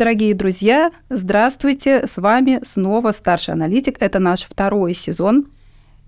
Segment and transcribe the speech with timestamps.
[0.00, 2.06] Дорогие друзья, здравствуйте!
[2.10, 3.98] С вами снова старший аналитик.
[4.00, 5.48] Это наш второй сезон.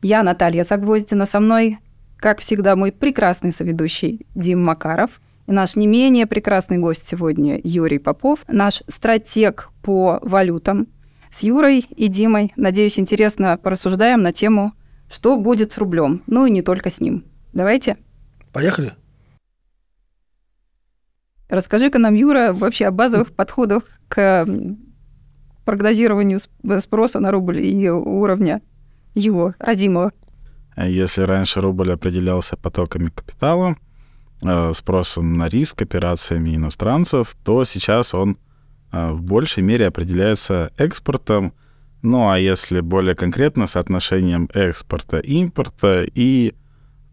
[0.00, 1.78] Я Наталья Загвоздина, со мной,
[2.16, 7.98] как всегда, мой прекрасный соведущий Дим Макаров и наш не менее прекрасный гость сегодня Юрий
[7.98, 10.88] Попов, наш стратег по валютам.
[11.30, 14.72] С Юрой и Димой, надеюсь, интересно порассуждаем на тему,
[15.10, 17.24] что будет с рублем, ну и не только с ним.
[17.52, 17.98] Давайте.
[18.54, 18.94] Поехали.
[21.52, 24.46] Расскажи-ка нам, Юра, вообще о базовых подходах к
[25.66, 26.40] прогнозированию
[26.80, 28.62] спроса на рубль и уровня
[29.14, 30.12] его, родимого.
[30.78, 33.76] Если раньше рубль определялся потоками капитала,
[34.42, 38.38] э, спросом на риск, операциями иностранцев, то сейчас он
[38.90, 41.52] э, в большей мере определяется экспортом,
[42.00, 46.54] ну а если более конкретно, соотношением экспорта, импорта и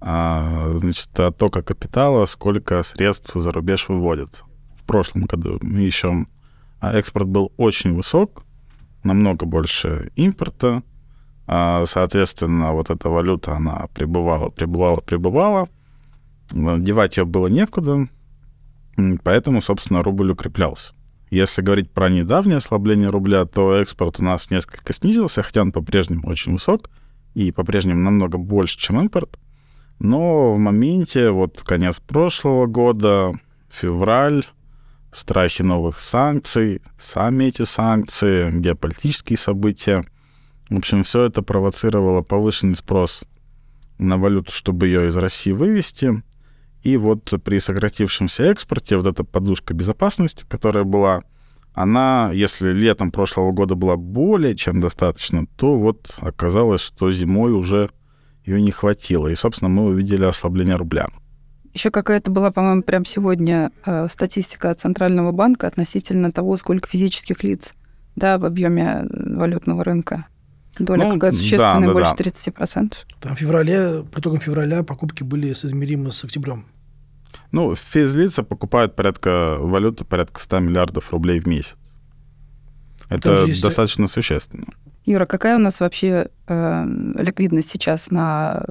[0.01, 4.45] значит, оттока капитала, сколько средств за рубеж выводится.
[4.75, 6.25] В прошлом году еще
[6.79, 8.43] а, экспорт был очень высок,
[9.03, 10.83] намного больше импорта.
[11.47, 15.67] А, соответственно, вот эта валюта, она пребывала, пребывала, пребывала.
[16.51, 18.07] Девать ее было некуда,
[19.23, 20.93] поэтому, собственно, рубль укреплялся.
[21.29, 26.27] Если говорить про недавнее ослабление рубля, то экспорт у нас несколько снизился, хотя он по-прежнему
[26.27, 26.89] очень высок
[27.35, 29.37] и по-прежнему намного больше, чем импорт.
[29.99, 33.33] Но в моменте, вот конец прошлого года,
[33.69, 34.45] февраль,
[35.11, 40.03] страхи новых санкций, сами эти санкции, геополитические события.
[40.69, 43.23] В общем, все это провоцировало повышенный спрос
[43.97, 46.23] на валюту, чтобы ее из России вывести.
[46.83, 51.23] И вот при сократившемся экспорте вот эта подушка безопасности, которая была,
[51.73, 57.89] она, если летом прошлого года была более чем достаточно, то вот оказалось, что зимой уже
[58.45, 59.27] ее не хватило.
[59.27, 61.07] И, собственно, мы увидели ослабление рубля.
[61.73, 67.43] Еще какая-то была, по-моему, прямо сегодня э, статистика от Центрального банка относительно того, сколько физических
[67.43, 67.75] лиц
[68.15, 70.25] да, в объеме валютного рынка.
[70.77, 72.23] Доля ну, какая-то существенная, да, да, больше да.
[72.23, 72.93] 30%.
[73.19, 76.65] Там в феврале, по итогам февраля покупки были соизмеримы с октябрем.
[77.51, 81.75] Ну, физлица покупают порядка валюты, порядка 100 миллиардов рублей в месяц.
[83.09, 83.61] Это есть...
[83.61, 84.67] достаточно существенно.
[85.09, 86.85] Юра, какая у нас вообще э,
[87.17, 88.63] ликвидность сейчас на,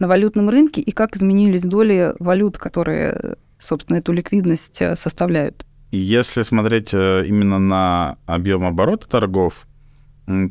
[0.00, 5.64] на валютном рынке и как изменились доли валют, которые, собственно, эту ликвидность э, составляют?
[5.92, 9.68] Если смотреть э, именно на объем оборота торгов,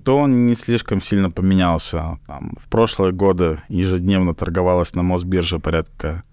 [0.06, 2.18] то он не слишком сильно поменялся.
[2.26, 6.24] Там, в прошлые годы ежедневно торговалось на Мосбирже порядка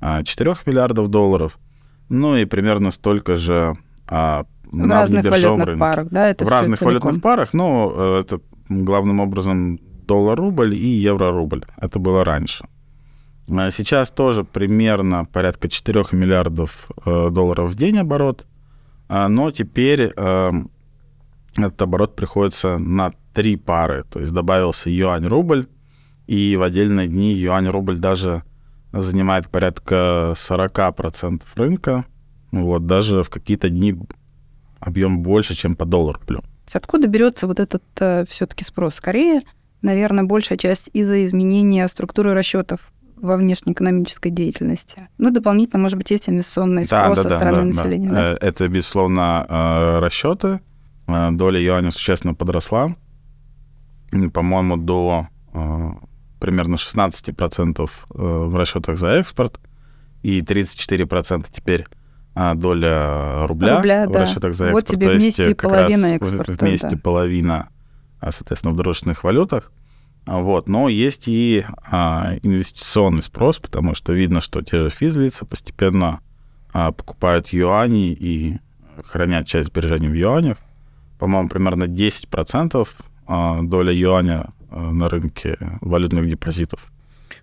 [0.00, 1.58] 4 а, миллиардов долларов,
[2.10, 3.74] ну и примерно столько же
[4.06, 5.80] а, в на разных валютных рынке.
[5.80, 6.28] парах, да?
[6.28, 6.86] Это в разных целиком.
[6.86, 11.64] валютных парах, но э, это главным образом доллар-рубль и евро-рубль.
[11.76, 12.66] Это было раньше.
[13.48, 18.46] А сейчас тоже примерно порядка 4 миллиардов э, долларов в день оборот,
[19.08, 20.52] а, но теперь э,
[21.56, 25.66] этот оборот приходится на три пары, то есть добавился юань-рубль,
[26.26, 28.42] и в отдельные дни юань-рубль даже
[28.92, 32.04] занимает порядка 40% рынка,
[32.50, 33.94] вот, даже в какие-то дни
[34.80, 36.40] объем больше, чем по доллару рублю.
[36.72, 38.96] Откуда берется вот этот э, все-таки спрос?
[38.96, 39.42] Скорее,
[39.82, 45.08] наверное, большая часть из-за изменения структуры расчетов во внешнеэкономической деятельности.
[45.18, 48.10] Ну, дополнительно, может быть, есть инвестиционный спрос да, да, со стороны да, населения.
[48.10, 48.14] Да.
[48.14, 48.38] Да?
[48.40, 50.60] Это, безусловно, э, расчеты.
[51.06, 52.94] Э, доля юаня существенно подросла.
[54.32, 55.90] По-моему, до э,
[56.40, 59.60] примерно 16% в расчетах за экспорт
[60.22, 61.86] и 34% теперь
[62.36, 64.20] доля рубля, рубля в да.
[64.20, 64.72] расчетах за экспорт.
[64.72, 66.64] Вот тебе То вместе есть, половина экспорта.
[66.64, 66.96] Вместе да.
[66.98, 67.68] половина,
[68.20, 69.72] а, соответственно, в дружественных валютах.
[70.26, 70.68] А, вот.
[70.68, 76.20] Но есть и а, инвестиционный спрос, потому что видно, что те же физлицы постепенно
[76.72, 78.58] а, покупают юани и
[79.04, 80.58] хранят часть сбережений в юанях.
[81.18, 82.86] По-моему, примерно 10%
[83.26, 86.92] а, доля юаня а, на рынке валютных депозитов.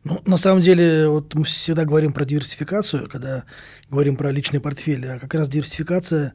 [0.03, 3.45] Ну, на самом деле, вот мы всегда говорим про диверсификацию, когда
[3.89, 6.33] говорим про личные портфели, а как раз диверсификация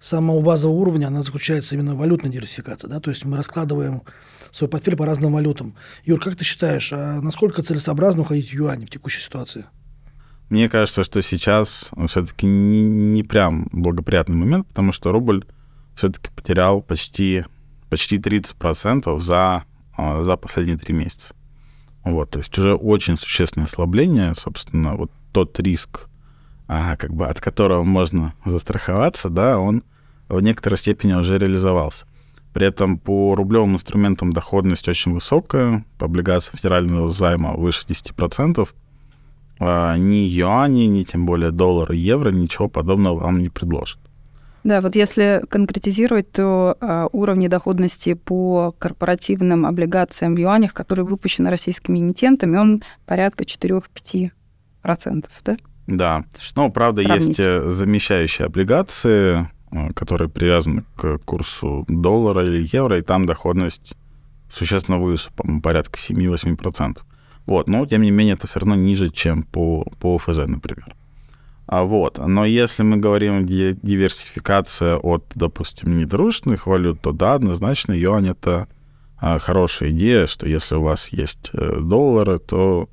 [0.00, 4.02] самого базового уровня, она заключается именно в валютной диверсификации, да, то есть мы раскладываем
[4.50, 5.76] свой портфель по разным валютам.
[6.04, 9.66] Юр, как ты считаешь, а насколько целесообразно уходить в юань в текущей ситуации?
[10.50, 15.44] Мне кажется, что сейчас все-таки не, не прям благоприятный момент, потому что рубль
[15.94, 17.44] все-таки потерял почти,
[17.90, 19.64] почти 30% за,
[19.96, 21.34] а, за последние три месяца.
[22.08, 26.08] Вот, то есть уже очень существенное ослабление, собственно, вот тот риск,
[26.66, 29.82] а, как бы от которого можно застраховаться, да, он
[30.28, 32.06] в некоторой степени уже реализовался.
[32.54, 38.66] При этом по рублевым инструментам доходность очень высокая, по облигациям федерального займа выше 10%.
[39.60, 43.98] А, ни юани, ни тем более доллары, евро, ничего подобного вам не предложат.
[44.64, 51.50] Да, вот если конкретизировать, то а, уровни доходности по корпоративным облигациям в юанях, которые выпущены
[51.50, 54.32] российскими эмитентами, он порядка 4-5%,
[55.44, 55.56] да?
[55.86, 56.24] Да.
[56.54, 57.28] Ну, правда, Сравните.
[57.28, 63.94] есть э, замещающие облигации, э, которые привязаны к курсу доллара или евро, и там доходность
[64.50, 66.98] существенно выше, по-моему, порядка 7-8%.
[67.46, 70.94] Вот, но, тем не менее, это все равно ниже, чем по, по ОФЗ, например.
[71.68, 77.92] А вот, но если мы говорим ди- диверсификация от, допустим, недружных валют, то да, однозначно
[77.92, 78.68] юань это
[79.18, 82.88] а, хорошая идея, что если у вас есть э, доллары, то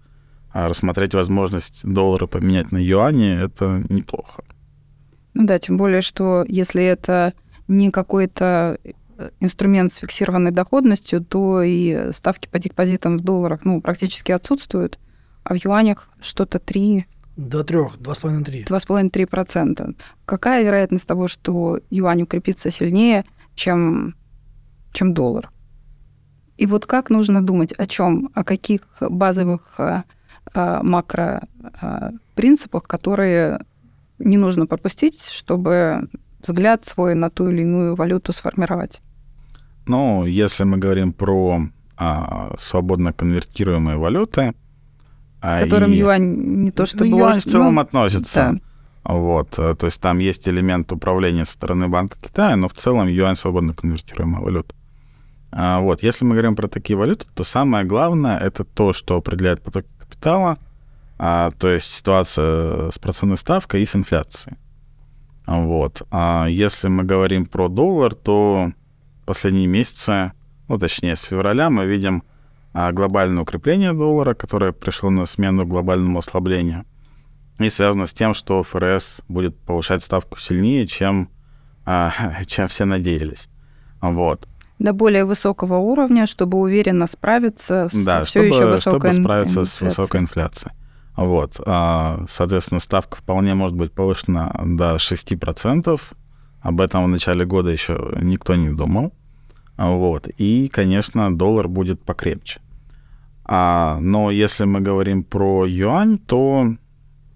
[0.52, 4.44] а, рассмотреть возможность доллара поменять на юани это неплохо.
[5.34, 7.32] Ну да, тем более, что если это
[7.70, 13.80] не какой-то э, инструмент с фиксированной доходностью, то и ставки по депозитам в долларах ну,
[13.80, 15.00] практически отсутствуют,
[15.46, 17.06] а в юанях что-то 3,
[17.38, 18.64] До трех, два с половиной, три.
[18.64, 19.96] 2,5-3%.
[20.26, 24.16] Какая вероятность того, что юань укрепится сильнее, чем,
[24.94, 25.52] чем доллар?
[26.58, 30.06] И вот как нужно думать о чем, о каких базовых а,
[30.54, 31.48] а, макро
[31.82, 33.60] а, принципах, которые
[34.20, 36.10] не нужно пропустить, чтобы
[36.42, 39.02] взгляд свой на ту или иную валюту сформировать.
[39.88, 41.60] Ну, если мы говорим про
[41.98, 44.54] а, свободно конвертируемые валюты,
[45.46, 47.08] К которым и- юань не то Ну, чтобы...
[47.08, 48.60] юань в целом ну, относится.
[49.06, 49.14] да.
[49.14, 53.08] Вот, э, то есть там есть элемент управления со стороны Банка Китая, но в целом
[53.08, 54.74] юань свободно конвертируемая валюта.
[55.52, 59.62] А, вот, если мы говорим про такие валюты, то самое главное это то, что определяет
[59.62, 60.58] поток капитала,
[61.20, 64.58] а, то есть ситуация с процентной ставкой и с инфляцией.
[65.46, 66.02] А, Вот.
[66.12, 68.72] А если мы говорим про доллар, то
[69.26, 70.32] последние месяцы,
[70.68, 72.35] ну, точнее, с февраля мы видим а,
[72.76, 76.86] глобальное укрепление доллара, которое пришло на смену глобальному ослаблению
[77.60, 81.30] и связано с тем, что ФРС будет повышать ставку сильнее, чем,
[81.86, 82.12] а,
[82.46, 83.50] чем все надеялись.
[84.02, 84.48] Вот.
[84.78, 89.64] До более высокого уровня, чтобы уверенно справиться с Да, все еще чтобы, высокой чтобы справиться
[89.64, 89.88] с инфляцией.
[89.90, 90.74] высокой инфляцией.
[91.16, 91.62] Вот.
[91.66, 96.02] А, Соответственно, ставка вполне может быть повышена до 6%.
[96.60, 99.14] Об этом в начале года еще никто не думал.
[99.78, 100.28] А, Вот.
[100.28, 102.60] И, конечно, доллар будет покрепче.
[103.46, 106.68] А, но если мы говорим про юань, то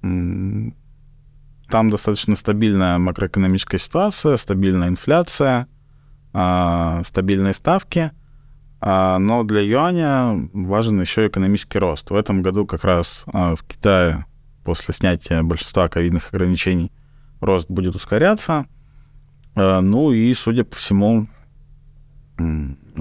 [0.01, 5.67] там достаточно стабильная макроэкономическая ситуация, стабильная инфляция,
[6.33, 8.11] а, стабильные ставки.
[8.81, 12.09] А, но для юаня важен еще экономический рост.
[12.09, 14.25] В этом году как раз а, в Китае
[14.63, 16.91] после снятия большинства ковидных ограничений
[17.41, 18.65] рост будет ускоряться.
[19.55, 21.27] А, Ну и, судя по всему,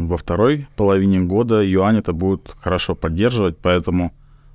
[0.06, 4.12] во второй половине года юань это будет хорошо поддерживать, поэтому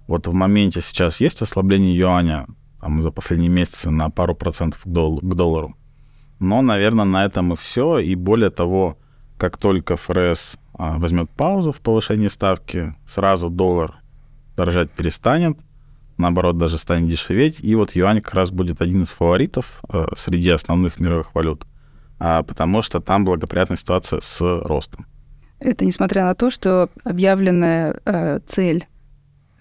[0.08, 2.48] вот в моменте сейчас есть ослабление юаня
[2.80, 5.76] там, за последние месяцы на пару процентов к, дол- к доллару.
[6.40, 8.00] Но, наверное, на этом и все.
[8.00, 8.98] И более того,
[9.38, 13.96] как только ФРС а, возьмет паузу в повышении ставки, сразу доллар
[14.58, 15.58] дорожать перестанет,
[16.18, 17.60] наоборот, даже станет дешеветь.
[17.62, 21.66] И вот юань как раз будет один из фаворитов э, среди основных мировых валют,
[22.20, 25.06] а, потому что там благоприятная ситуация с ростом.
[25.64, 28.86] Это несмотря на то, что объявленная э, цель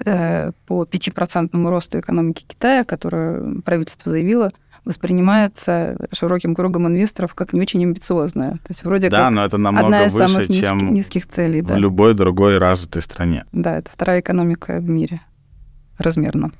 [0.04, 4.50] э, по 5% росту экономики Китая, которую правительство заявило,
[4.84, 8.52] воспринимается широким кругом инвесторов как не очень амбициозная.
[8.54, 11.28] То есть вроде Да, как но это одна намного из выше, самых низких, чем низких
[11.28, 11.62] целей.
[11.62, 11.76] в Да.
[11.76, 13.44] любой другой развитой стране.
[13.52, 15.20] да, это вторая экономика в мире
[15.98, 16.50] размерно.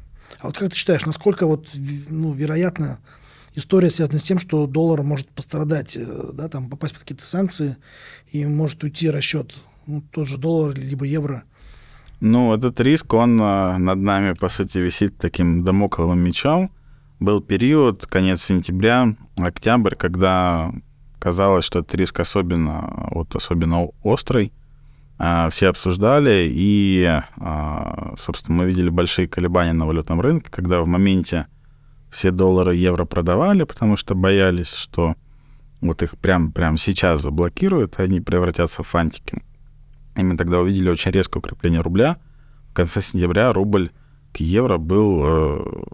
[0.40, 1.68] А вот как ты считаешь, насколько вот,
[2.11, 2.99] ну, вероятно,
[3.54, 7.76] история связана с тем, что доллар может пострадать, э, да, там попасть под какие-то санкции
[8.30, 9.54] и может уйти расчет,
[9.87, 11.44] ну, тот же доллар либо евро.
[12.21, 16.71] Ну, этот риск, он а, над нами, по сути, висит таким домокловым мечом.
[17.18, 20.73] Был период, конец сентября, октябрь, когда
[21.18, 24.52] казалось, что этот риск особенно, вот особенно острый.
[25.18, 27.04] А, Все обсуждали, и,
[27.38, 31.47] а, собственно, мы видели большие колебания на валютном рынке, когда в моменте
[32.12, 35.16] все доллары евро продавали, потому что боялись, что
[35.81, 39.42] вот их прям, прям сейчас заблокируют, и они превратятся в фантики.
[40.14, 42.19] И мы тогда увидели очень резкое укрепление рубля.
[42.71, 43.90] В конце сентября рубль
[44.33, 45.85] к евро был э,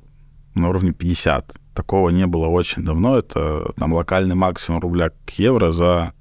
[0.54, 1.54] на уровне 50.
[1.72, 3.16] Такого не было очень давно.
[3.16, 6.12] Это там локальный максимум рубля к евро за,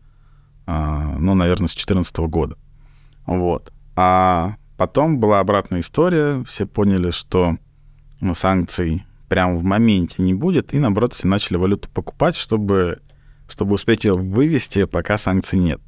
[0.68, 2.56] э, ну, наверное, с 2014 года.
[3.26, 3.74] Вот.
[3.96, 6.44] А потом была обратная история.
[6.44, 7.58] Все поняли, что
[8.22, 13.00] ну, санкций прямо в моменте не будет, и наоборот все начали валюту покупать, чтобы,
[13.48, 15.82] чтобы успеть ее вывести, пока санкций нет.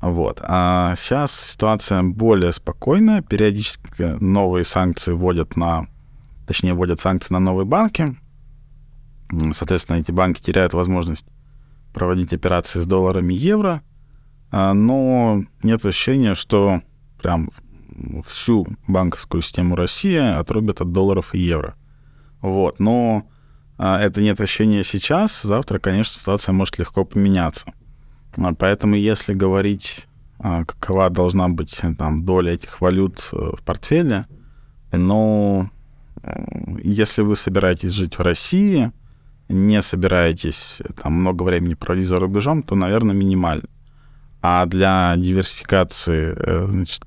[0.00, 0.40] Вот.
[0.42, 3.22] А сейчас ситуация более спокойная.
[3.22, 5.86] Периодически новые санкции вводят на...
[6.46, 8.16] Точнее, вводят санкции на новые банки.
[9.52, 11.24] Соответственно, эти банки теряют возможность
[11.94, 13.82] проводить операции с долларами и евро,
[14.50, 16.82] а, но нет ощущения, что
[17.22, 17.50] прям
[18.26, 21.76] всю банковскую систему России отрубят от долларов и евро.
[22.42, 22.80] Вот.
[22.80, 23.24] Но
[23.78, 27.72] а, это нет ощущения сейчас, завтра, конечно, ситуация может легко поменяться.
[28.58, 30.06] Поэтому если говорить,
[30.38, 34.26] а, какова должна быть там, доля этих валют э, в портфеле,
[34.90, 35.64] э,
[36.82, 38.90] если вы собираетесь жить в России,
[39.48, 43.68] не собираетесь там много времени проводить за рубежом, то, наверное, минимально.
[44.40, 47.04] А для диверсификации э, значит,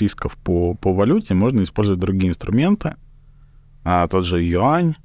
[0.00, 2.94] рисков по, по валюте можно использовать другие инструменты.
[3.90, 4.96] А тот же юань,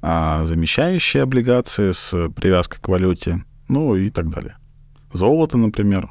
[0.00, 4.56] а замещающие облигации с привязкой к валюте, ну и так далее.
[5.12, 6.10] Золото, например.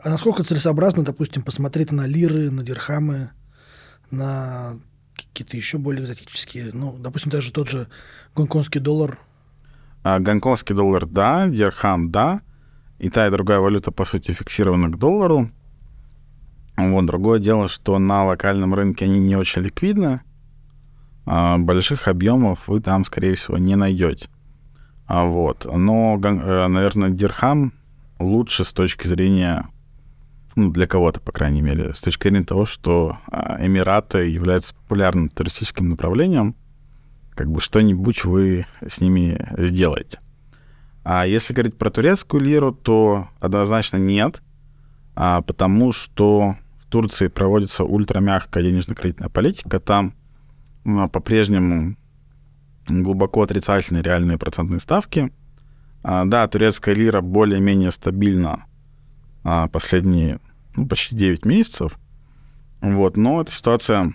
[0.00, 3.30] А насколько целесообразно, допустим, посмотреть на лиры, на дирхамы,
[4.12, 4.78] на
[5.16, 7.88] какие-то еще более экзотические, ну, допустим, даже тот же
[8.36, 9.18] гонконгский доллар?
[10.04, 12.42] А, гонконгский доллар, да, дирхам, да.
[13.00, 15.50] И та, и другая валюта, по сути, фиксирована к доллару.
[16.76, 20.20] Вот, другое дело, что на локальном рынке они не очень ликвидны,
[21.24, 24.28] больших объемов вы там, скорее всего, не найдете.
[25.06, 25.66] А вот.
[25.70, 27.72] Но, э, наверное, дирхам
[28.18, 29.66] лучше с точки зрения,
[30.56, 35.28] ну, для кого-то, по крайней мере, с точки зрения того, что а, Эмираты являются популярным
[35.28, 36.54] туристическим направлением,
[37.34, 40.20] как бы что-нибудь вы с ними сделаете.
[41.04, 44.40] А если говорить про турецкую лиру, то однозначно нет,
[45.14, 50.14] а, потому что в Турции проводится ультрамягкая денежно-кредитная политика, там
[50.84, 51.96] по-прежнему
[52.88, 55.32] глубоко отрицательные реальные процентные ставки.
[56.02, 58.66] А, да, турецкая лира более-менее стабильна
[59.44, 60.40] а, последние
[60.74, 61.98] ну, почти 9 месяцев.
[62.80, 64.12] Вот, но эта ситуация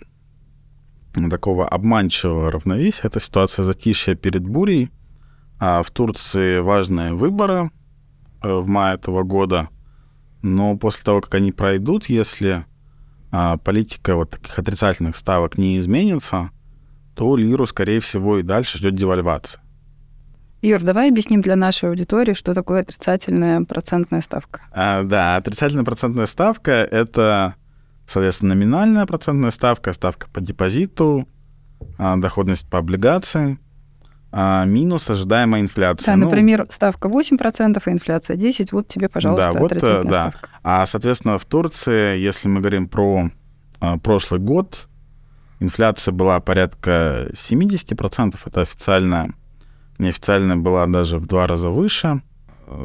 [1.29, 4.91] такого обманчивого равновесия, это ситуация затишья перед бурей.
[5.59, 7.71] А в Турции важные выборы
[8.43, 9.69] э, в мае этого года,
[10.43, 12.65] но после того, как они пройдут, если
[13.31, 16.51] а, политика вот таких отрицательных ставок не изменится,
[17.17, 19.61] то лиру, скорее всего, и дальше ждет девальвация.
[20.61, 24.61] Юр, давай объясним для нашей аудитории, что такое отрицательная процентная ставка.
[24.71, 27.55] А, да, отрицательная процентная ставка— это,
[28.07, 31.27] соответственно, номинальная процентная ставка, ставка по депозиту,
[31.97, 33.59] а, доходность по облигации,
[34.31, 36.13] а, минус ожидаемая инфляция.
[36.13, 40.11] Да, ну, например, ставка 8%, а инфляция 10%, вот тебе, пожалуйста, да, вот, э, отрицательная
[40.11, 40.29] да.
[40.29, 40.49] ставка.
[40.63, 43.31] А, соответственно, в Турции, если мы говорим про
[43.79, 44.86] а, прошлый год,
[45.59, 49.33] Инфляция была порядка 70%, это официальная.
[49.97, 52.21] Неофициальная была даже в два раза выше.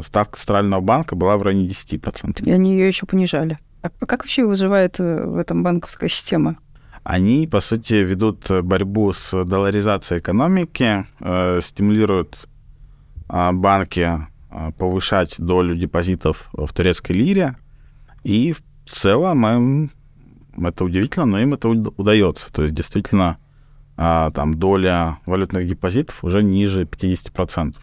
[0.03, 2.45] Ставка Центрального банка была в районе 10%.
[2.45, 3.59] И они ее еще понижали.
[3.83, 6.57] А как вообще выживает э, в этом банковская система?
[7.03, 12.49] Они, по сути, ведут борьбу с долларизацией экономики, э, стимулируют
[13.29, 14.09] э, банки
[14.51, 17.57] э, повышать долю депозитов в турецкой лире.
[18.23, 19.91] И в целом им
[20.57, 22.53] это удивительно, но им это удается.
[22.53, 23.39] То есть действительно
[23.97, 27.77] а, там доля валютных депозитов уже ниже 50%.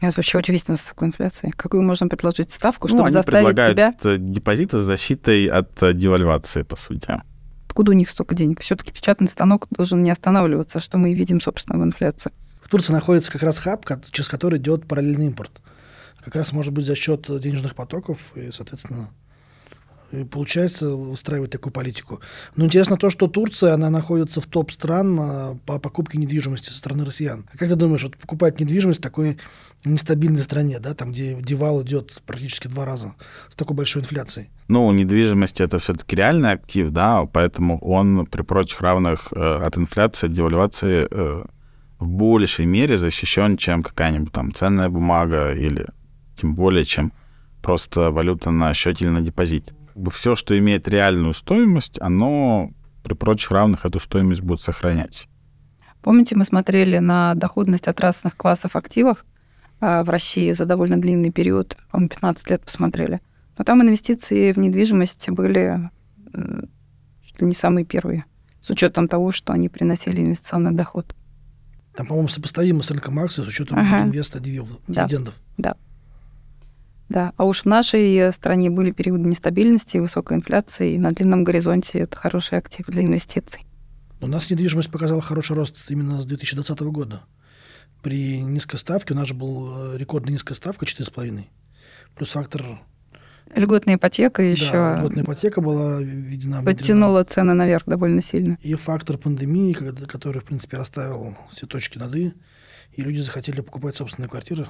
[0.00, 1.52] Это вообще удивительно с такой инфляцией.
[1.52, 4.12] Какую можно предложить ставку, ну, чтобы ну, они заставить предлагают тебя...
[4.12, 7.20] Э, депозиты с защитой от э, девальвации, по сути.
[7.66, 8.60] Откуда у них столько денег?
[8.60, 12.30] Все-таки печатный станок должен не останавливаться, что мы и видим, собственно, в инфляции.
[12.62, 15.60] В Турции находится как раз хаб, через который идет параллельный импорт.
[16.24, 19.10] Как раз может быть за счет денежных потоков и, соответственно,
[20.12, 22.20] и получается выстраивать такую политику.
[22.56, 26.78] Но интересно то, что Турция, она находится в топ стран а, по покупке недвижимости со
[26.78, 27.46] стороны россиян.
[27.52, 29.38] А как ты думаешь, вот покупать недвижимость в такой
[29.84, 33.14] нестабильной стране, да, там, где девал идет практически два раза
[33.48, 34.48] с такой большой инфляцией?
[34.68, 40.26] Ну, недвижимость это все-таки реальный актив, да, поэтому он при прочих равных э, от инфляции,
[40.26, 41.44] от девальвации э,
[41.98, 45.86] в большей мере защищен, чем какая-нибудь там ценная бумага или
[46.36, 47.12] тем более, чем
[47.62, 52.70] просто валюта на счете или на депозите бы все, что имеет реальную стоимость, оно
[53.02, 55.28] при прочих равных эту стоимость будет сохранять.
[56.02, 59.24] Помните, мы смотрели на доходность от разных классов активов
[59.80, 63.20] а, в России за довольно длинный период, по-моему, 15 лет посмотрели.
[63.56, 65.90] Но там инвестиции в недвижимость были
[67.38, 68.24] что не самые первые,
[68.60, 71.14] с учетом того, что они приносили инвестиционный доход.
[71.94, 74.04] Там, по-моему, сопоставимо с рынком акций с учетом ага.
[74.04, 75.34] инвеста дивидендов.
[75.56, 75.74] Да.
[75.74, 75.76] да.
[77.08, 81.42] Да, а уж в нашей э, стране были периоды нестабильности, высокой инфляции, и на длинном
[81.42, 83.64] горизонте это хороший актив для инвестиций.
[84.20, 87.22] У нас недвижимость показала хороший рост именно с 2020 года.
[88.02, 91.44] При низкой ставке, у нас же был э, рекордно низкая ставка 4,5,
[92.14, 92.80] плюс фактор...
[93.54, 94.72] Льготная ипотека еще...
[94.72, 96.62] Да, льготная ипотека была введена...
[96.62, 98.58] Подтянула цены наверх довольно сильно.
[98.60, 102.34] И фактор пандемии, который, в принципе, расставил все точки над «и»,
[102.92, 104.68] и люди захотели покупать собственные квартиры.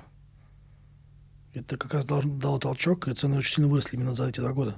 [1.54, 4.52] Это как раз дало, дало толчок, и цены очень сильно выросли именно за эти два
[4.52, 4.76] года.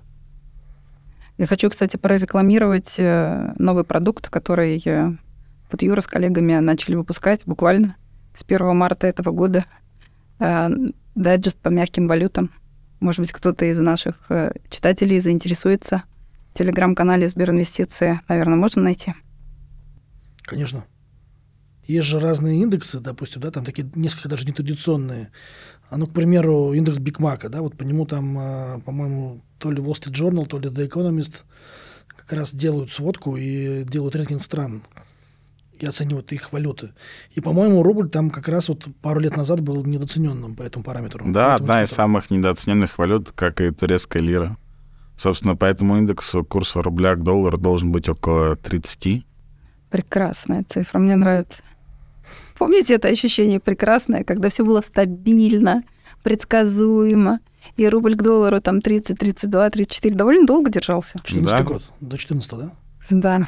[1.41, 5.11] Я хочу, кстати, прорекламировать э, новый продукт, который э,
[5.73, 7.97] вот Юра с коллегами начали выпускать буквально
[8.37, 9.65] с 1 марта этого года.
[10.39, 10.69] Э,
[11.15, 12.51] дайджест по мягким валютам.
[13.01, 14.29] Может быть, кто-то из наших
[14.69, 16.03] читателей заинтересуется.
[16.51, 19.15] В телеграм-канале Сберинвестиции, наверное, можно найти.
[20.43, 20.85] Конечно.
[21.91, 25.33] Есть же разные индексы, допустим, да, там такие несколько даже нетрадиционные.
[25.89, 29.83] А ну, к примеру, индекс Бигмака, да, вот по нему там, а, по-моему, то ли
[29.83, 31.43] Wall Street Journal, то ли The Economist
[32.07, 34.85] как раз делают сводку и делают рейтинг стран
[35.81, 36.93] и оценивают их валюты.
[37.33, 41.25] И, по-моему, рубль там как раз вот пару лет назад был недооцененным по этому параметру.
[41.33, 44.57] Да, одна из самых недооцененных валют, как и турецкая лира.
[45.17, 49.27] Собственно, по этому индексу курс рубля к доллару должен быть около 30.
[49.91, 51.65] Прекрасная цифра, мне нравится.
[52.61, 55.83] Помните это ощущение прекрасное, когда все было стабильно,
[56.23, 57.41] предсказуемо,
[57.79, 61.19] и рубль к доллару там 30, 32, 34 довольно долго держался.
[61.25, 61.63] 14 да.
[61.63, 62.73] год, до 14 да?
[63.09, 63.47] Да.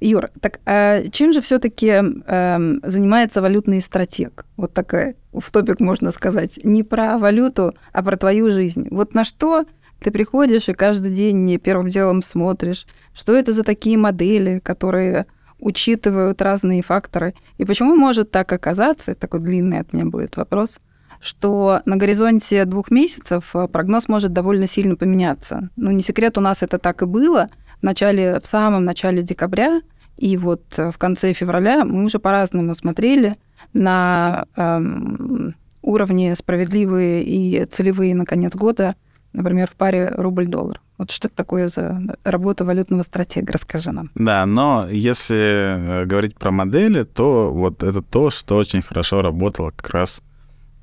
[0.00, 4.44] Юр, так а чем же все-таки э, эм, занимается валютный стратег?
[4.56, 6.58] Вот такая в топик можно сказать.
[6.64, 8.88] Не про валюту, а про твою жизнь.
[8.90, 9.66] Вот на что
[10.00, 15.26] ты приходишь и каждый день первым делом смотришь, что это за такие модели, которые
[15.58, 17.34] учитывают разные факторы.
[17.56, 20.80] И почему может так оказаться, такой длинный от меня будет вопрос,
[21.20, 25.70] что на горизонте двух месяцев э, прогноз может довольно сильно поменяться.
[25.76, 27.48] Ну, не секрет, у нас это так и было.
[27.80, 29.80] В, начале, в самом начале декабря
[30.16, 33.36] и вот э, в конце февраля мы уже по-разному смотрели
[33.72, 38.96] на эм, уровни справедливые и целевые на конец года,
[39.32, 40.80] например, в паре рубль-доллар.
[40.98, 43.52] Вот что это такое за работа валютного стратега?
[43.52, 44.10] Расскажи нам.
[44.16, 49.70] Да, но если э, говорить про модели, то вот это то, что очень хорошо работало
[49.70, 50.20] как раз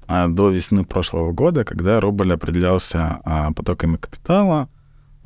[0.07, 4.69] а, до весны прошлого года, когда рубль определялся а, потоками капитала.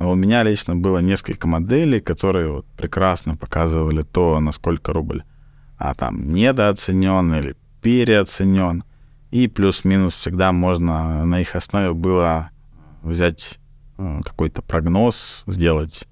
[0.00, 5.22] У меня лично было несколько моделей, которые вот прекрасно показывали то, насколько рубль
[5.78, 8.82] а, там недооценен или переоценен.
[9.30, 12.50] И плюс-минус всегда можно на их основе было
[13.02, 13.59] взять
[14.24, 16.06] какой-то прогноз сделать,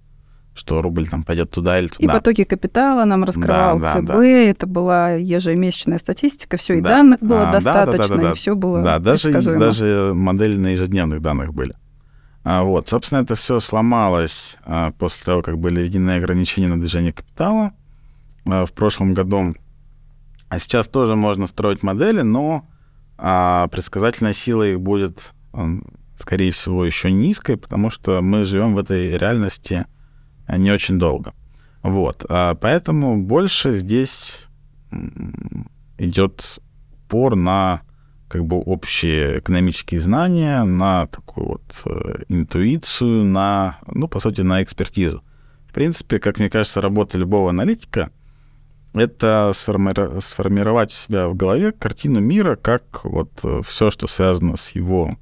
[0.55, 2.05] что рубль там пойдет туда или туда.
[2.05, 4.25] И потоки капитала нам раскрывал да, ЦБ, да, да.
[4.25, 6.91] это была ежемесячная статистика, все, и да.
[6.91, 10.57] данных было а, достаточно, да, да, да, да, и все было Да, даже, даже модели
[10.57, 11.75] на ежедневных данных были.
[12.45, 17.13] А, вот, собственно, это все сломалось а, после того, как были введены ограничения на движение
[17.13, 17.73] капитала
[18.47, 19.55] а, в прошлом году.
[20.49, 22.67] А сейчас тоже можно строить модели, но
[23.19, 25.33] а, предсказательная сила их будет
[26.19, 29.87] скорее всего, еще низкой, потому что мы живем в этой реальности
[30.49, 31.35] не очень долго.
[31.83, 32.25] Вот.
[32.29, 34.47] А поэтому больше здесь
[35.99, 36.59] идет
[36.93, 37.83] упор на
[38.29, 44.63] как бы общие экономические знания, на такую вот э, интуицию, на, ну, по сути, на
[44.63, 45.23] экспертизу.
[45.67, 48.11] В принципе, как мне кажется, работа любого аналитика—
[48.93, 54.59] это сформи- сформировать у себя в голове картину мира, как вот э, все, что связано
[54.59, 55.17] с его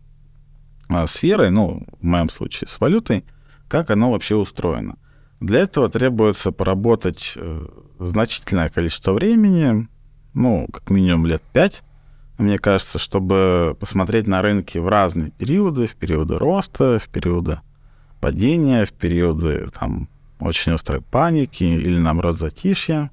[1.07, 3.25] сферой, ну, в моем случае с валютой,
[3.69, 4.97] как оно вообще устроено.
[5.41, 7.67] Для этого требуется поработать э,
[7.99, 9.89] значительное количество времени,
[10.35, 11.83] ну, как минимум лет пять,
[12.39, 17.61] мне кажется, чтобы посмотреть на рынки в разные периоды, в периоды роста, в периоды
[18.21, 23.11] падения, в периоды там, очень острой паники или, наоборот, затишья,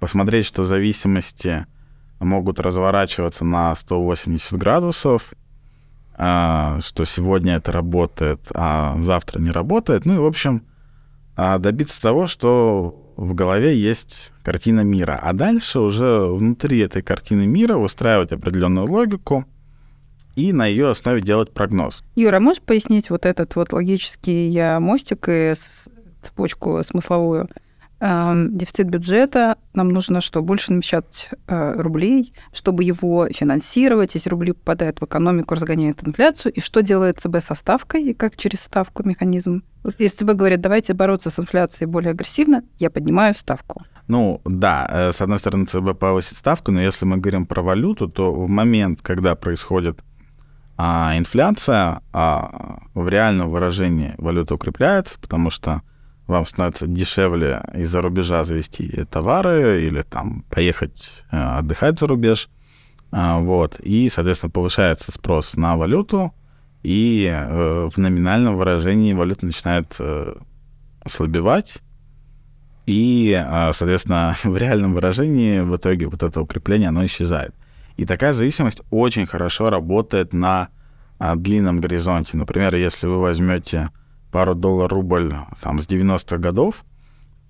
[0.00, 1.66] посмотреть, что зависимости
[2.18, 5.41] могут разворачиваться на 180 градусов, а,
[6.14, 10.04] что сегодня это работает, а завтра не работает.
[10.04, 10.62] Ну и, в общем,
[11.36, 15.18] а, добиться того, что в голове есть картина мира.
[15.22, 19.44] А дальше уже внутри этой картины мира выстраивать определенную логику
[20.36, 22.04] и на ее основе делать прогноз.
[22.16, 25.54] Юра, можешь пояснить вот этот вот логический мостик и
[26.22, 27.48] цепочку смысловую?
[28.02, 35.00] Дефицит бюджета, нам нужно что, больше намечать э, рублей, чтобы его финансировать, если рубли попадают
[35.00, 39.62] в экономику, разгоняют инфляцию, и что делает ЦБ со ставкой, и как через ставку механизм?
[39.98, 43.84] Если ЦБ говорит, давайте бороться с инфляцией более агрессивно, я поднимаю ставку.
[44.08, 48.08] Ну, да, э, с одной стороны, ЦБ повысит ставку, но если мы говорим про валюту,
[48.08, 50.00] то в момент, когда происходит
[50.76, 55.82] а, инфляция, а, в реальном выражении валюта укрепляется, потому что
[56.26, 62.48] вам становится дешевле из-за рубежа завести товары или там поехать э, отдыхать за рубеж.
[63.10, 63.78] А, вот.
[63.80, 66.32] И, соответственно, повышается спрос на валюту,
[66.82, 70.34] и э, в номинальном выражении валюта начинает э,
[71.00, 71.78] ослабевать,
[72.86, 73.40] и,
[73.72, 77.54] соответственно, в реальном выражении в итоге вот это укрепление, оно исчезает.
[77.96, 80.68] И такая зависимость очень хорошо работает на
[81.36, 82.36] длинном горизонте.
[82.36, 83.90] Например, если вы возьмете
[84.32, 86.84] пару доллар-рубль там, с 90-х годов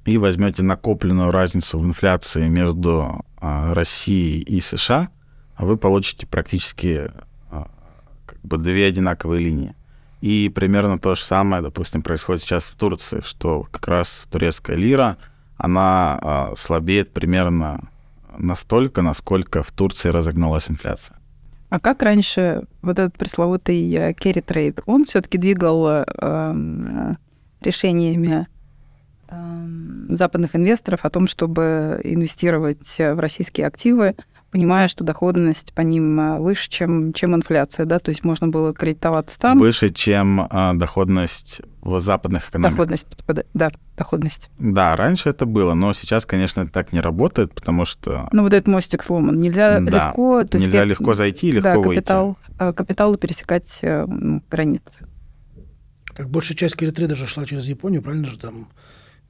[0.04, 5.08] и возьмете накопленную разницу в инфляции между а, Россией и США,
[5.58, 7.10] вы получите практически
[7.50, 7.70] а,
[8.26, 9.76] как бы две одинаковые линии.
[10.20, 15.18] И примерно то же самое, допустим, происходит сейчас в Турции, что как раз турецкая лира,
[15.56, 17.80] она а, слабеет примерно
[18.36, 21.16] настолько, насколько в Турции разогналась инфляция.
[21.72, 27.14] А как раньше вот этот пресловутый carry trade, он все-таки двигал э,
[27.62, 28.46] решениями
[29.30, 34.14] э, западных инвесторов о том, чтобы инвестировать в российские активы,
[34.52, 38.74] понимая, что доходность по ним э, выше, чем, чем инфляция, да, то есть можно было
[38.74, 39.58] кредитоваться там.
[39.58, 42.76] Выше, чем э, доходность в западных экономиках.
[42.76, 43.06] Доходность,
[43.54, 44.50] да, доходность.
[44.58, 48.28] Да, раньше это было, но сейчас, конечно, это так не работает, потому что...
[48.32, 49.40] Ну, вот этот мостик сломан.
[49.40, 50.44] Нельзя да, легко...
[50.44, 52.00] То нельзя есть, легко зайти и легко да, выйти.
[52.00, 55.06] Капитал, э, капиталу пересекать ну, границы.
[56.14, 58.38] Так большая часть carry trade а же шла через Японию, правильно же?
[58.38, 58.68] Там,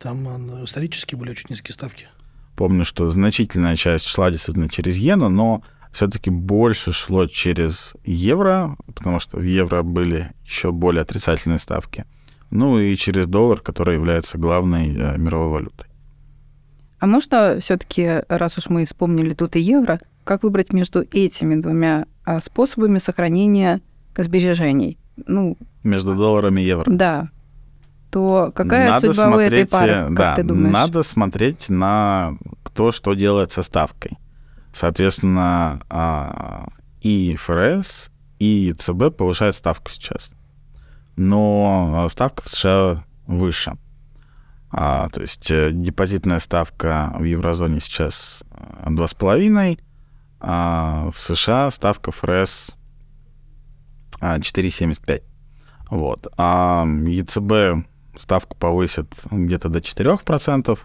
[0.00, 2.08] там исторически были очень низкие ставки.
[2.56, 9.20] Помню, что значительная часть шла действительно через иену, но все-таки больше шло через евро, потому
[9.20, 12.04] что в евро были еще более отрицательные ставки.
[12.50, 15.88] Ну и через доллар, который является главной э, мировой валютой.
[16.98, 22.06] А можно все-таки, раз уж мы вспомнили тут и евро, как выбрать между этими двумя
[22.24, 23.80] а, способами сохранения
[24.16, 24.98] сбережений?
[25.26, 26.84] Ну, между долларом и евро.
[26.88, 27.30] Да
[28.12, 30.72] то какая надо судьба смотреть, у этой пары, как да, ты думаешь?
[30.72, 32.36] Надо смотреть на
[32.74, 34.18] то, что делает со ставкой.
[34.74, 36.66] Соответственно, а,
[37.00, 40.30] и ФРС, и ЦБ повышают ставку сейчас.
[41.16, 43.78] Но ставка в США выше.
[44.70, 48.44] А, то есть э, депозитная ставка в еврозоне сейчас
[48.84, 49.80] 2,5,
[50.40, 52.72] а в США ставка ФРС
[54.20, 55.22] 4,75.
[55.90, 56.26] Вот.
[56.36, 60.78] А ЕЦБ ставку повысят где-то до 4%,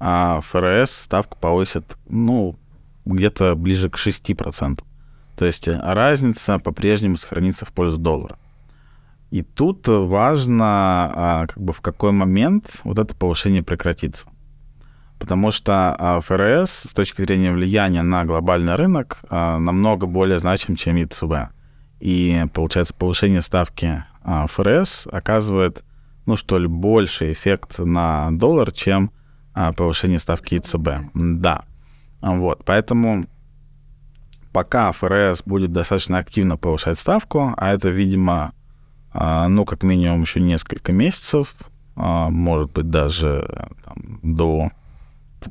[0.00, 2.56] а ФРС ставку повысят, ну,
[3.04, 4.82] где-то ближе к 6%.
[5.36, 8.36] То есть разница по-прежнему сохранится в пользу доллара.
[9.30, 10.64] И тут важно,
[11.14, 14.26] а, как бы в какой момент вот это повышение прекратится.
[15.18, 20.76] Потому что а, ФРС с точки зрения влияния на глобальный рынок а, намного более значим,
[20.76, 21.50] чем ЕЦБ.
[22.00, 25.82] И получается повышение ставки ФРС оказывает
[26.26, 29.10] ну что ли, больше эффект на доллар, чем
[29.54, 31.12] а, повышение ставки ЕЦБ.
[31.14, 31.64] Да.
[32.20, 33.26] Вот, поэтому
[34.52, 38.52] пока ФРС будет достаточно активно повышать ставку, а это, видимо,
[39.12, 41.54] а, ну, как минимум еще несколько месяцев,
[41.96, 44.70] а, может быть, даже там, до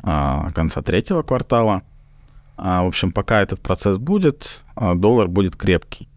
[0.04, 1.82] а, конца третьего квартала.
[2.58, 6.08] А, в общем, пока этот процесс будет, а, доллар будет крепкий.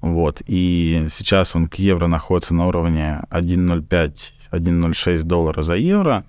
[0.00, 0.42] Вот.
[0.46, 6.24] И сейчас он к евро находится на уровне 1,05-1,06 доллара за евро.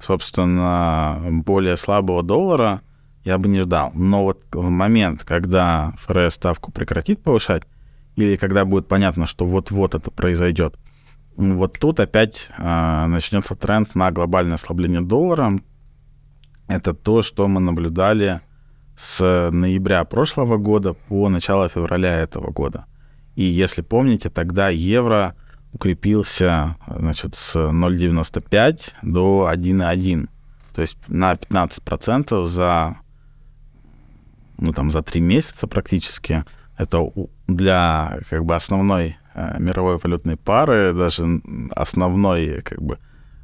[0.00, 2.82] Собственно, более слабого доллара
[3.24, 3.90] я бы не ждал.
[3.94, 7.62] Но вот в момент, когда ФРС ставку прекратит повышать,
[8.16, 10.76] или когда будет понятно, что вот-вот это произойдет,
[11.36, 15.58] вот тут опять э, начнется тренд на глобальное ослабление доллара.
[16.68, 18.40] Это то, что мы наблюдали
[18.96, 22.86] с ноября прошлого года по начало февраля этого года.
[23.36, 25.34] И если помните, тогда евро
[25.72, 30.28] укрепился значит, с 0,95 до 1,1.
[30.74, 32.96] То есть на 15% за,
[34.58, 36.44] ну, там, за 3 месяца практически.
[36.76, 37.08] Это
[37.46, 41.40] для как бы, основной э, мировой валютной пары, даже
[41.74, 42.98] основной, как бы,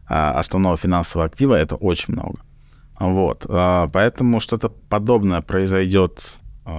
[0.08, 2.40] э, основного финансового актива, это очень много.
[2.98, 3.46] Вот.
[3.48, 6.34] Э, поэтому что-то подобное произойдет
[6.66, 6.70] э,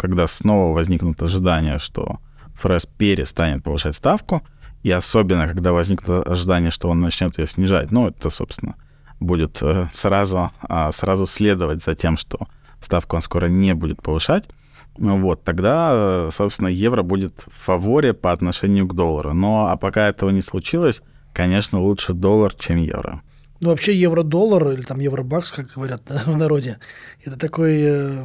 [0.00, 2.18] когда снова возникнут ожидания, что
[2.54, 4.42] ФРС перестанет повышать ставку,
[4.82, 8.76] и особенно, когда возникнет ожидание, что он начнет ее снижать, ну, это, собственно,
[9.20, 12.48] будет э, сразу, а, сразу следовать за тем, что
[12.80, 14.48] ставку он скоро не будет повышать,
[14.96, 19.34] ну вот, тогда, э, собственно, евро будет в фаворе по отношению к доллару.
[19.34, 21.02] Но а пока этого не случилось,
[21.34, 23.22] конечно, лучше доллар, чем евро.
[23.60, 26.78] Ну, вообще евро-доллар или там евро-бакс, как говорят да, в народе,
[27.22, 28.24] это такой э,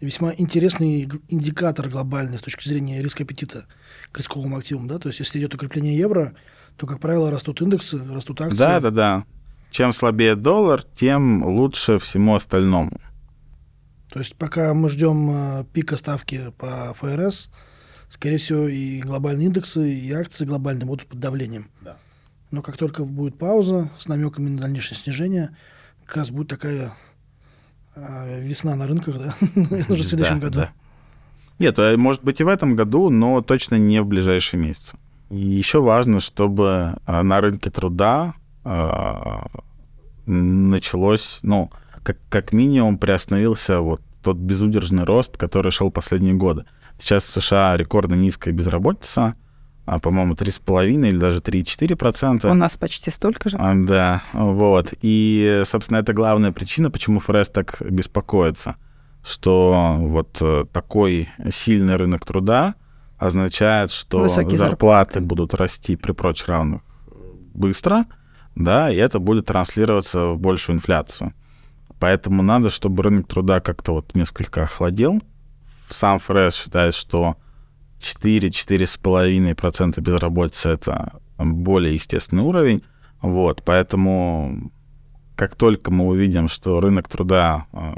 [0.00, 3.66] весьма интересный индикатор глобальный с точки зрения риска аппетита
[4.12, 4.88] к рисковым активам.
[4.88, 4.98] Да?
[4.98, 6.34] То есть, если идет укрепление евро,
[6.76, 8.58] то, как правило, растут индексы, растут акции.
[8.58, 9.24] Да, да, да.
[9.70, 12.92] Чем слабее доллар, тем лучше всему остальному.
[14.10, 17.50] То есть, пока мы ждем э, пика ставки по ФРС,
[18.08, 21.70] скорее всего, и глобальные индексы, и акции глобальные будут под давлением.
[21.80, 21.96] Да.
[22.50, 25.56] Но как только будет пауза с намеками на дальнейшее снижение,
[26.06, 26.94] как раз будет такая
[27.96, 29.34] А весна на рынках, да?
[29.88, 30.66] Уже в следующем году.
[31.58, 34.98] Нет, э, может быть и в этом году, но точно не в ближайшие месяцы.
[35.30, 38.34] И еще важно, чтобы э, на рынке труда
[40.26, 41.70] началось, ну,
[42.02, 46.64] как, как минимум приостановился вот тот безудержный рост, который шел последние годы.
[46.98, 49.36] Сейчас в США рекордно низкая безработица,
[49.86, 52.50] а, по-моему, 3,5 или даже 3,4%.
[52.50, 53.56] У нас почти столько же.
[53.58, 54.92] А, Да, вот.
[55.00, 58.76] И, собственно, это главная причина, почему ФРС так беспокоится,
[59.24, 62.74] что вот э, такой сильный рынок труда
[63.16, 65.20] означает, что Высокие зарплаты зарплаты.
[65.20, 66.82] будут расти при прочих равных
[67.54, 68.04] быстро,
[68.56, 71.32] да, и это будет транслироваться в большую инфляцию.
[72.00, 75.22] Поэтому надо, чтобы рынок труда как-то вот несколько охладел.
[75.88, 77.36] Сам ФРС считает, что
[78.00, 82.82] 4-4,5% безработицы— это более естественный уровень.
[83.20, 84.72] Вот, поэтому
[85.36, 87.92] как только мы увидим, что рынок труда, э,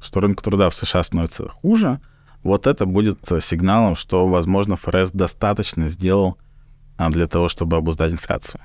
[0.00, 2.00] что рынок труда в США становится хуже,
[2.42, 6.38] вот это будет сигналом, что, возможно, ФРС достаточно сделал
[6.96, 8.60] а, для того, чтобы обуздать инфляцию.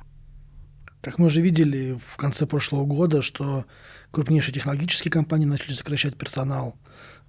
[1.02, 3.65] Так мы же видели в конце прошлого года, что
[4.12, 6.76] крупнейшие технологические компании начали сокращать персонал.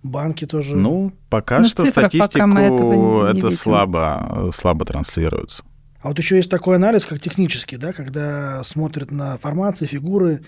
[0.05, 0.77] Банки тоже.
[0.77, 3.51] Ну, пока Ну, в что пока статистику мы этого не это видим.
[3.59, 5.65] слабо, слабо транслируется.
[6.01, 10.45] А вот еще есть такой анализ, как технический, да, когда смотрят на формации, фигуры.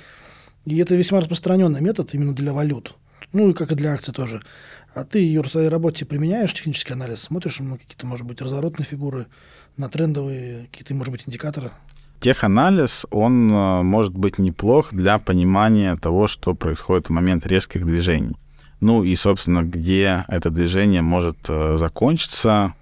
[0.67, 2.95] И это весьма распространенный метод именно для валют.
[3.33, 4.43] Ну, и как и для акций тоже.
[4.95, 7.21] А ты, Юр, в своей работе применяешь технический анализ?
[7.23, 9.27] Смотришь на какие-то, может быть, разворотные фигуры,
[9.79, 11.71] на трендовые, какие-то, может быть, индикаторы?
[12.21, 18.37] Теханализ, он э, может быть неплох для понимания того, что происходит в момент резких движений.
[18.81, 22.75] Ну и, собственно, где это движение может э, закончиться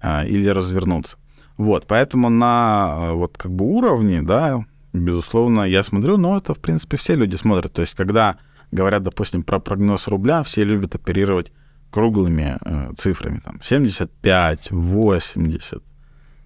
[0.00, 1.18] э, или развернуться.
[1.56, 6.58] Вот, поэтому на э, вот как бы уровне, да, безусловно, я смотрю, но это, в
[6.58, 7.72] принципе, все люди смотрят.
[7.72, 8.38] То есть, когда
[8.70, 11.52] говорят, допустим, про прогноз рубля, все любят оперировать
[11.90, 15.82] круглыми э, цифрами, там, 75, 80,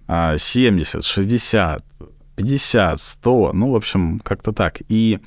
[0.07, 1.85] а, 70, 60,
[2.35, 4.81] 50, 100, ну, в общем, как-то так.
[4.89, 5.19] И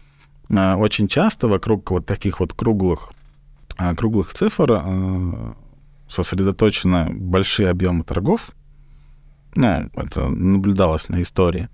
[0.55, 3.13] а, очень часто вокруг вот таких вот круглых,
[3.97, 5.55] круглых цифр а,
[6.09, 8.51] сосредоточены большие объемы торгов.
[9.55, 11.69] Ну, это наблюдалось на истории.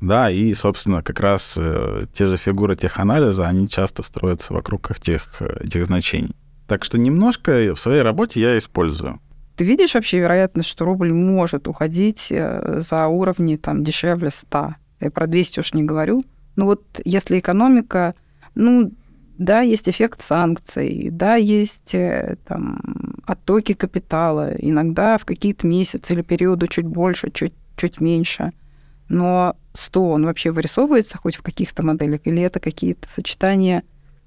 [0.00, 5.40] Да, и, собственно, как раз э, те же фигуры теханализа, они часто строятся вокруг этих,
[5.40, 6.34] э, этих значений.
[6.66, 9.20] Так что немножко в своей работе я использую.
[9.54, 14.74] Ты видишь вообще вероятность, что рубль может уходить э, за уровни там дешевле 100?
[15.00, 16.24] Я про 200 уж не говорю.
[16.56, 18.14] Ну вот если экономика,
[18.56, 18.90] ну
[19.44, 22.80] да, есть эффект санкций, да, есть э, там
[23.26, 28.52] оттоки капитала, иногда в какие-то месяцы или периоды чуть больше, чуть, чуть меньше.
[29.08, 33.82] Но 100, он вообще вырисовывается хоть в каких-то моделях, или это какие-то сочетания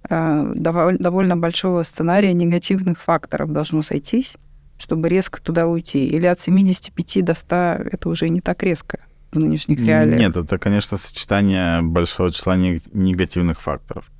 [0.10, 4.38] э, доволь- довольно большого сценария негативных факторов должно сойтись,
[4.78, 6.06] чтобы резко туда уйти?
[6.06, 9.00] Или от 75 до 100 это уже не так резко
[9.32, 10.20] в нынешних реалиях?
[10.20, 14.12] Нет, это, конечно, сочетание большого числа нег- негативных факторов.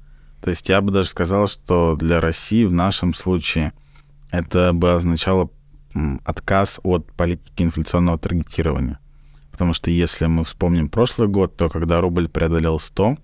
[0.46, 3.74] То есть я бы даже сказал, что для России в нашем случае
[4.30, 5.50] это бы означало
[6.24, 9.00] отказ от политики инфляционного таргетирования.
[9.52, 13.18] Потому что если мы вспомним прошлый год, то когда рубль преодолел 100,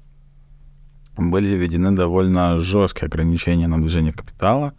[1.18, 4.74] были введены довольно жесткие ограничения на движение капитала,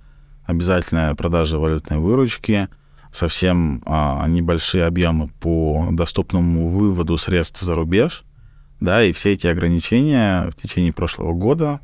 [0.45, 2.69] обязательная продажа валютной выручки,
[3.13, 8.25] совсем а, небольшие объемы по доступному выводу средств за рубеж,
[8.81, 11.79] да, и все эти ограничения в течение прошлого года,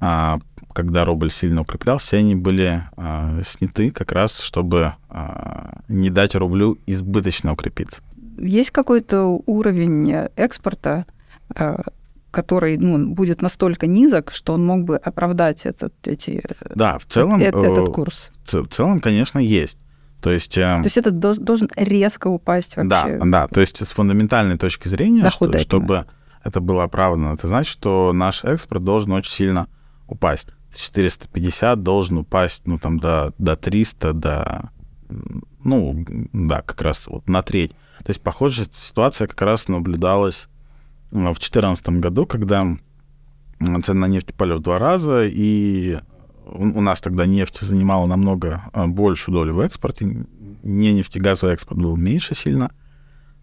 [0.00, 0.38] а,
[0.72, 6.34] когда рубль сильно укреплялся, все они были а, сняты как раз, чтобы а, не дать
[6.34, 8.02] рублю избыточно укрепиться.
[8.38, 11.06] Есть какой-то уровень экспорта,
[11.56, 11.76] э,
[12.30, 17.40] который ну, будет настолько низок, что он мог бы оправдать этот, эти, Да, в целом,
[17.40, 18.30] э- этот э, курс?
[18.44, 19.76] в целом, конечно, есть.
[20.20, 23.20] То есть, э, То есть это должен резко упасть да, вообще?
[23.24, 26.06] да, то есть с фундаментальной точки зрения, что- чтобы
[26.44, 29.66] это было оправдано, это значит, что наш экспорт должен очень сильно
[30.08, 30.48] упасть.
[30.72, 34.70] С 450 должен упасть, ну, там, до, до 300, до,
[35.64, 37.72] ну, да, как раз вот на треть.
[37.98, 40.48] То есть похожая ситуация как раз наблюдалась
[41.10, 45.98] э, в 2014 году, когда м, цена на нефть упали в два раза, и
[46.46, 50.26] у у нас тогда нефть занимала намного э, большую долю в экспорте,
[50.62, 52.70] не нефтегазовый экспорт был меньше сильно.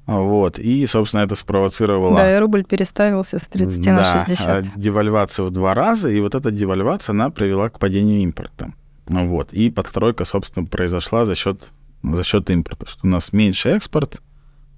[0.08, 2.16] Вот, и, собственно, это спровоцировало...
[2.16, 4.48] Да, и рубль переставился с 30 Да, на 60.
[4.48, 8.74] а, девальвацию в два раза, и вот эта девальвация, она привела к падению импорта.
[9.08, 11.72] Вот, и подстройка, собственно, произошла за счет,
[12.04, 14.22] за счет импорта, что у нас меньше экспорт,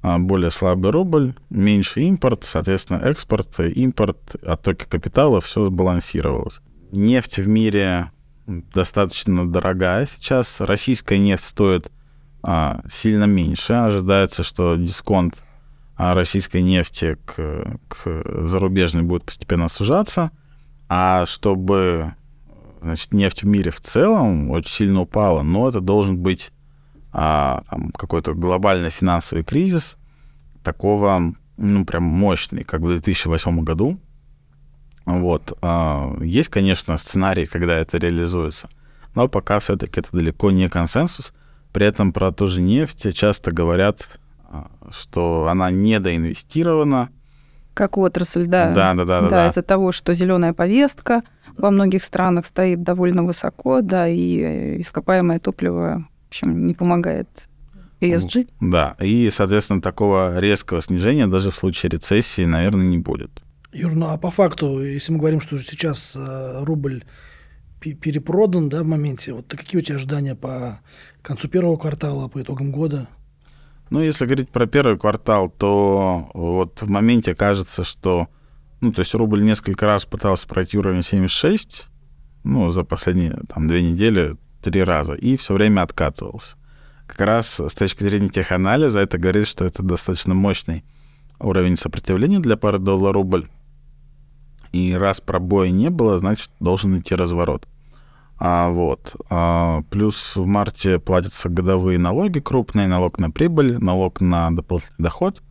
[0.02, 6.62] а, более слабый рубль, меньше импорт, соответственно, экспорт, импорт, оттоки капитала, все сбалансировалось.
[6.92, 8.12] нефть в мире
[8.48, 10.62] достаточно дорогая сейчас.
[10.62, 11.92] Российская нефть стоит
[12.90, 13.74] сильно меньше.
[13.74, 15.36] Ожидается, что дисконт
[15.98, 20.32] а, российской нефти к, к зарубежной будет постепенно сужаться.
[20.88, 22.14] А чтобы
[22.82, 26.52] значит, нефть в мире в целом очень сильно упала, но это должен быть
[27.12, 27.64] а,
[27.98, 29.98] какой-то глобальный финансовый кризис,
[30.64, 34.00] такого, ну, прям мощный, как в 2008 году.
[35.06, 35.58] Вот.
[35.62, 38.70] А, есть, конечно, сценарий, когда это реализуется,
[39.16, 41.34] но пока все-таки это далеко не консенсус.
[41.78, 44.10] При этом про ту же нефть часто говорят,
[44.50, 47.10] а, что она недоинвестирована.
[47.76, 48.74] Как отрасль, да.
[48.74, 49.22] Да, да, да.
[49.22, 51.22] Да, да, из-за того, что зеленая повестка
[51.56, 57.48] во многих странах стоит довольно высоко, да, и э, ископаемое топливо, в общем, не помогает
[58.02, 58.50] ESG.
[58.60, 63.44] Да, и, соответственно, такого резкого снижения даже в случае рецессии, наверное, не будет.
[63.72, 67.04] Юр, ну а по факту, если мы говорим, что сейчас э, рубль
[67.80, 70.80] перепродан да, в моменте, вот какие у тебя ожидания по
[71.22, 73.08] концу первого квартала, по итогам года?
[73.90, 78.28] Ну, если говорить про первый квартал, то вот в моменте кажется, что,
[78.82, 81.88] ну, то есть рубль несколько раз пытался пройти уровень 76,
[82.44, 86.58] ну, за последние там две недели три раза, и все время откатывался.
[87.06, 90.84] Как раз с точки зрения теханализа это говорит, что это достаточно мощный
[91.40, 93.48] уровень сопротивления для пары доллар-рубль.
[94.78, 97.68] И раз пробоя не было, значит, должен идти разворот.
[98.38, 99.16] А, вот.
[99.30, 105.42] А, плюс в марте платятся годовые налоги крупные, налог на прибыль, налог на дополнительный доход.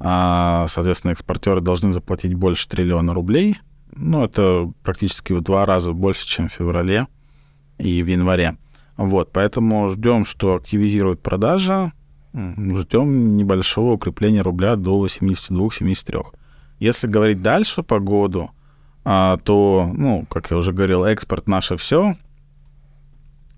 [0.00, 3.58] А, соответственно, экспортеры должны заплатить больше триллиона рублей.
[3.96, 7.06] Ну, это практически в два раза больше, чем в феврале
[7.78, 8.58] и в январе.
[8.98, 11.92] Вот, поэтому ждем, что активизируют продажи,
[12.34, 16.26] ждем небольшого укрепления рубля до 72-73.
[16.80, 18.50] Если говорить дальше по году,
[19.08, 22.14] то, ну, как я уже говорил, экспорт наше все.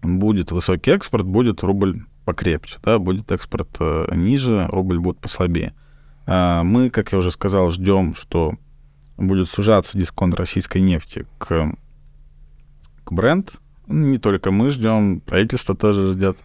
[0.02, 5.74] Будет высокий экспорт, будет рубль покрепче, да, будет экспорт э, ниже, рубль будет послабее.
[6.26, 8.54] А, мы, как я уже сказал, ждем, что
[9.16, 11.72] будет сужаться дисконт российской нефти к,
[13.02, 13.54] к бренд.
[13.88, 16.38] Не только мы ждем, правительство тоже ждет.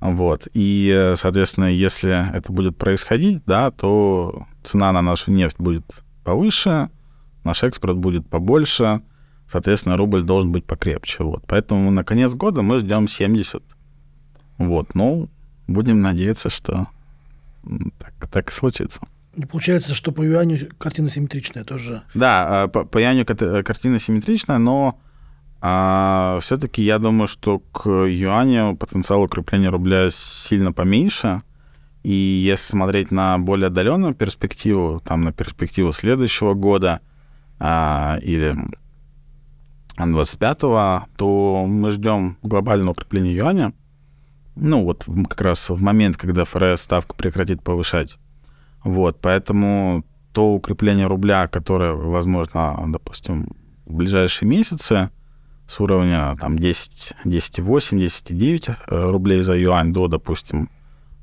[0.00, 0.48] Вот.
[0.54, 5.84] И, э, соответственно, если это будет происходить, да, то цена на нашу нефть будет
[6.24, 6.88] повыше,
[7.46, 9.00] наш экспорт будет побольше,
[9.48, 11.24] соответственно, рубль должен быть покрепче.
[11.24, 11.44] Вот.
[11.46, 13.62] Поэтому на конец года мы ждем 70.
[14.58, 14.94] Вот.
[14.94, 15.28] Ну,
[15.66, 16.88] будем надеяться, что
[17.98, 19.00] так, так и случится.
[19.50, 22.02] Получается, что по юаню картина симметричная тоже.
[22.14, 24.98] Да, а, по, по юаню картина симметричная, но
[25.60, 31.42] а, все-таки я думаю, что к юаню потенциал укрепления рубля сильно поменьше.
[32.02, 37.00] И если смотреть на более отдаленную перспективу, там на перспективу следующего года,
[37.58, 38.56] а, или
[39.98, 43.72] 25-го, то мы ждем глобального укрепления юаня.
[44.54, 48.18] Ну, вот как раз в момент, когда ФРС ставку прекратит повышать.
[48.84, 53.48] Вот, поэтому то укрепление рубля, которое возможно, допустим,
[53.86, 55.10] в ближайшие месяцы
[55.66, 60.70] с уровня там 10, 10,8, 10,9 рублей за юань до, допустим,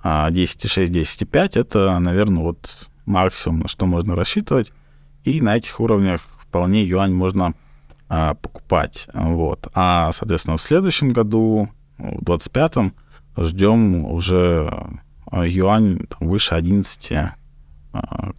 [0.04, 4.74] 10,6, 10,5, это, наверное, вот максимум, на что можно рассчитывать.
[5.23, 7.53] И на этих уровнях вполне юань можно
[8.09, 9.07] а, покупать.
[9.13, 9.67] Вот.
[9.73, 12.93] А, соответственно, в следующем году, в 25-м,
[13.38, 14.71] ждем уже
[15.31, 17.33] а, юань выше 11 а,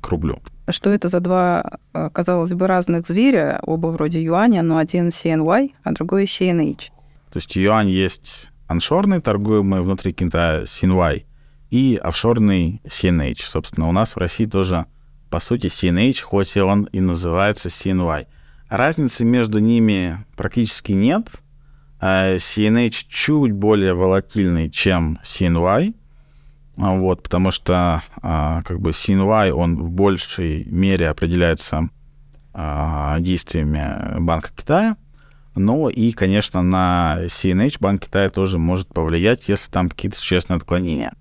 [0.00, 0.38] к рублю.
[0.68, 5.72] Что это за два, а, казалось бы, разных зверя, оба вроде юаня, но один CNY,
[5.82, 6.90] а другой CNH?
[7.32, 11.24] То есть юань есть аншорный, торгуемый внутри Китая CNY,
[11.70, 13.40] и офшорный CNH.
[13.40, 14.86] Собственно, у нас в России тоже
[15.34, 18.28] по сути, CNH, хоть и он и называется CNY.
[18.68, 21.26] Разницы между ними практически нет.
[22.00, 25.92] CNH а чуть более волатильный, чем CNY,
[26.76, 31.88] а вот, потому что а, как бы CNY, он в большей мере определяется
[33.18, 34.96] действиями Банка Китая,
[35.56, 41.12] но и, конечно, на CNH Банк Китая тоже может повлиять, если там какие-то существенные отклонения.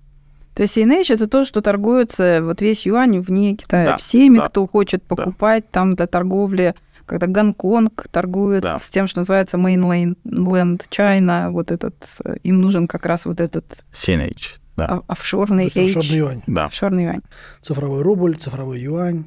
[0.54, 3.84] То есть CNH это то, что торгуется вот весь юань вне Китая.
[3.86, 5.68] Да, Всеми, да, кто хочет покупать да.
[5.72, 6.74] там для торговли,
[7.06, 8.78] когда Гонконг торгует да.
[8.78, 11.94] с тем, что называется mainland China, вот этот,
[12.42, 13.84] им нужен как раз вот этот...
[13.92, 15.02] CNH, да.
[15.08, 15.96] Офшорный H.
[15.96, 16.42] Офшорный юань.
[16.46, 16.66] Да.
[16.66, 17.22] Офшорный юань.
[17.60, 19.26] Цифровой рубль, цифровой юань.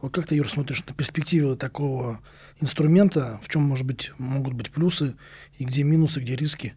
[0.00, 2.20] Вот как ты, Юр, смотришь на перспективы такого
[2.60, 5.14] инструмента, в чем, может быть, могут быть плюсы,
[5.56, 6.74] и где минусы, где риски?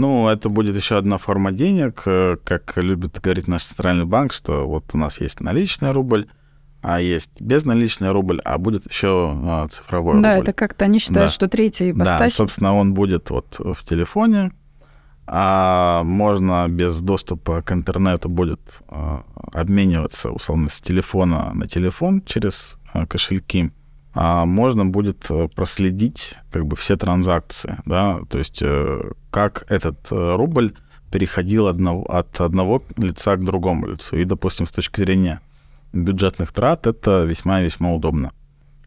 [0.00, 4.66] Ну, это будет еще одна форма денег, э, как любит говорить наш центральный банк, что
[4.66, 6.26] вот у нас есть наличный рубль,
[6.80, 10.44] а есть безналичный рубль, а будет еще а, цифровой да, рубль.
[10.48, 11.34] это как-то они считают, Да.
[11.34, 12.32] что третья Да, ипостась.
[12.34, 14.52] собственно, он будет вот в телефоне,
[15.26, 19.22] а можно без доступа к интернету будет а,
[19.52, 23.70] обмениваться, условно, с телефона на телефон через а, кошельки.
[24.12, 30.10] А можно будет э, проследить как бы все транзакции, да, то есть э, как этот
[30.10, 30.72] э, рубль
[31.12, 34.16] переходил одного, от одного лица к другому лицу.
[34.16, 35.40] И, допустим, с точки зрения
[35.92, 38.32] бюджетных трат это весьма-весьма удобно.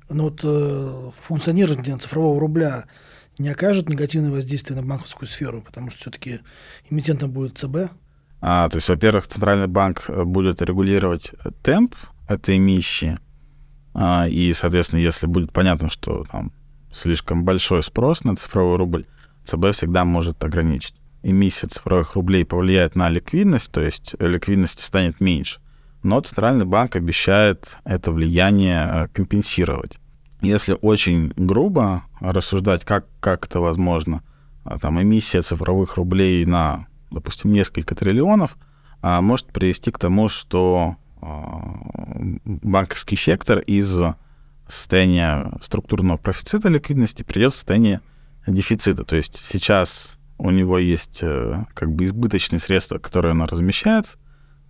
[0.09, 2.86] Но вот э, функционирование цифрового рубля
[3.38, 6.41] не окажет негативное воздействие на банковскую сферу, потому что все-таки
[6.89, 7.91] эмитентом будет ЦБ.
[8.41, 11.32] А, то есть, во-первых, Центральный банк будет регулировать
[11.63, 11.95] темп
[12.28, 13.19] этой а,
[13.96, 16.52] и, соответственно, если будет понятно, что там
[16.91, 19.06] слишком большой спрос на цифровой рубль,
[19.44, 20.96] ЦБ всегда может ограничить.
[21.22, 25.60] Эмиссия цифровых рублей повлияет на ликвидность, то есть ликвидности станет меньше.
[26.04, 30.00] Но Центральный банк обещает это влияние э, компенсировать.
[30.41, 34.22] Если очень грубо рассуждать, как, как это возможно,
[34.66, 38.58] а, там эмиссия цифровых рублей на, допустим, несколько триллионов
[39.02, 41.03] а, может привести к тому, что а,
[42.45, 43.99] банковский сектор из
[44.67, 48.01] состояния структурного профицита ликвидности придет в состояние
[48.47, 49.03] дефицита.
[49.03, 54.17] То есть сейчас у него есть э, как бы избыточные средства, которые он размещает,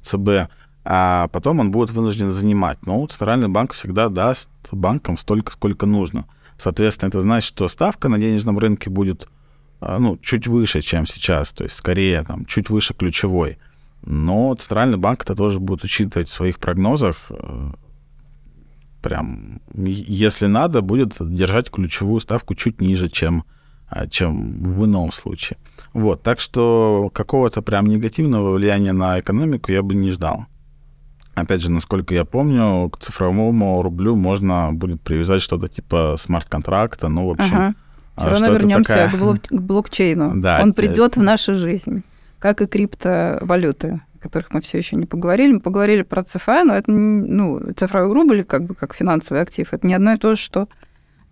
[0.02, 0.50] ЦБ,
[0.86, 2.86] а потом он будет вынужден занимать.
[2.86, 6.26] Но Центральный банк всегда даст банкам столько, сколько нужно.
[6.58, 9.28] Соответственно, это значит, что ставка на денежном рынке будет
[9.80, 13.58] а, ну, чуть выше, чем сейчас, то есть скорее там, чуть выше ключевой.
[14.06, 17.16] Но Центральный банк это тоже будет учитывать в своих прогнозах.
[17.30, 17.72] э,
[19.02, 23.44] Прям, если надо, будет держать ключевую ставку чуть ниже, чем,
[23.90, 25.58] а, чем в ином случае.
[25.94, 30.46] Вот, так что какого-то прям негативного влияния на экономику я бы не ждал.
[31.36, 37.28] Опять же, насколько я помню, к цифровому рублю можно будет привязать что-то типа смарт-контракта, ну,
[37.28, 37.76] в общем, Ага.
[38.16, 40.32] а, Все равно вернемся такая- к, блок- к блокчейну.
[40.42, 42.04] Да, Он придет в нашу жизнь,
[42.44, 45.54] как и криптовалюты, о которых мы все еще не поговорили.
[45.54, 49.88] Мы поговорили про ЦФА, но это ну, цифровой рубль, как бы как финансовый актив, это
[49.88, 50.68] не одно и то же, что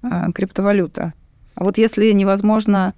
[0.02, 1.12] а, криптовалюта.
[1.56, 2.94] А вот если невозможно,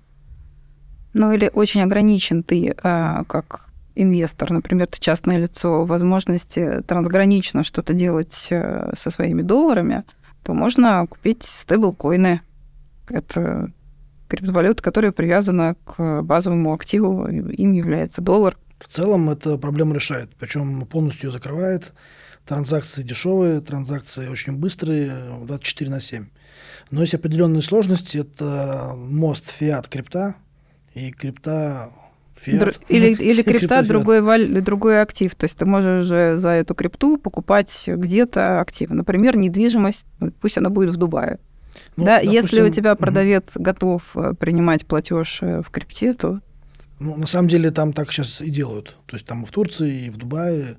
[1.15, 7.93] ну или очень ограничен ты а, как инвестор, например, ты частное лицо, возможности трансгранично что-то
[7.93, 10.03] делать э, со своими долларами,
[10.43, 12.41] то можно купить стейблкоины.
[13.09, 13.71] Это
[14.37, 18.57] криптовалюта, которая привязана к базовому активу, им является доллар.
[18.79, 21.93] В целом это проблему решает, причем полностью ее закрывает.
[22.45, 25.13] Транзакции дешевые, транзакции очень быстрые,
[25.45, 26.25] 24 на 7.
[26.91, 28.17] Но есть определенные сложности.
[28.17, 30.35] Это мост фиат крипта
[30.93, 31.91] и крипта
[32.35, 32.61] фиат.
[32.61, 33.87] Др- Или, или крипта фиат.
[33.87, 35.33] другой, валь- другой актив.
[35.35, 38.95] То есть ты можешь же за эту крипту покупать где-то активы.
[38.95, 40.05] Например, недвижимость,
[40.41, 41.39] пусть она будет в Дубае.
[41.95, 46.39] Ну, да, если у допустим, тебя продавец готов э, принимать платеж э, в крипте, то
[46.99, 48.97] Ну, на самом деле там так сейчас и делают.
[49.05, 50.77] То есть там и в Турции, и в Дубае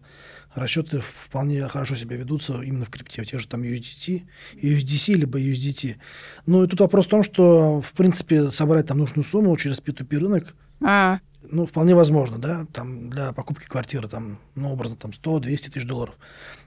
[0.54, 3.22] расчеты вполне хорошо себя ведутся именно в крипте.
[3.22, 4.22] В тех же там USDT,
[4.62, 5.96] USDC, либо USDT.
[6.46, 10.18] Ну и тут вопрос в том, что, в принципе, собрать там нужную сумму через P2P
[10.18, 10.54] рынок,
[10.84, 11.18] а,
[11.50, 16.16] ну, вполне возможно, да, там для покупки квартиры, там, ну, образно, там 100-200 тысяч долларов.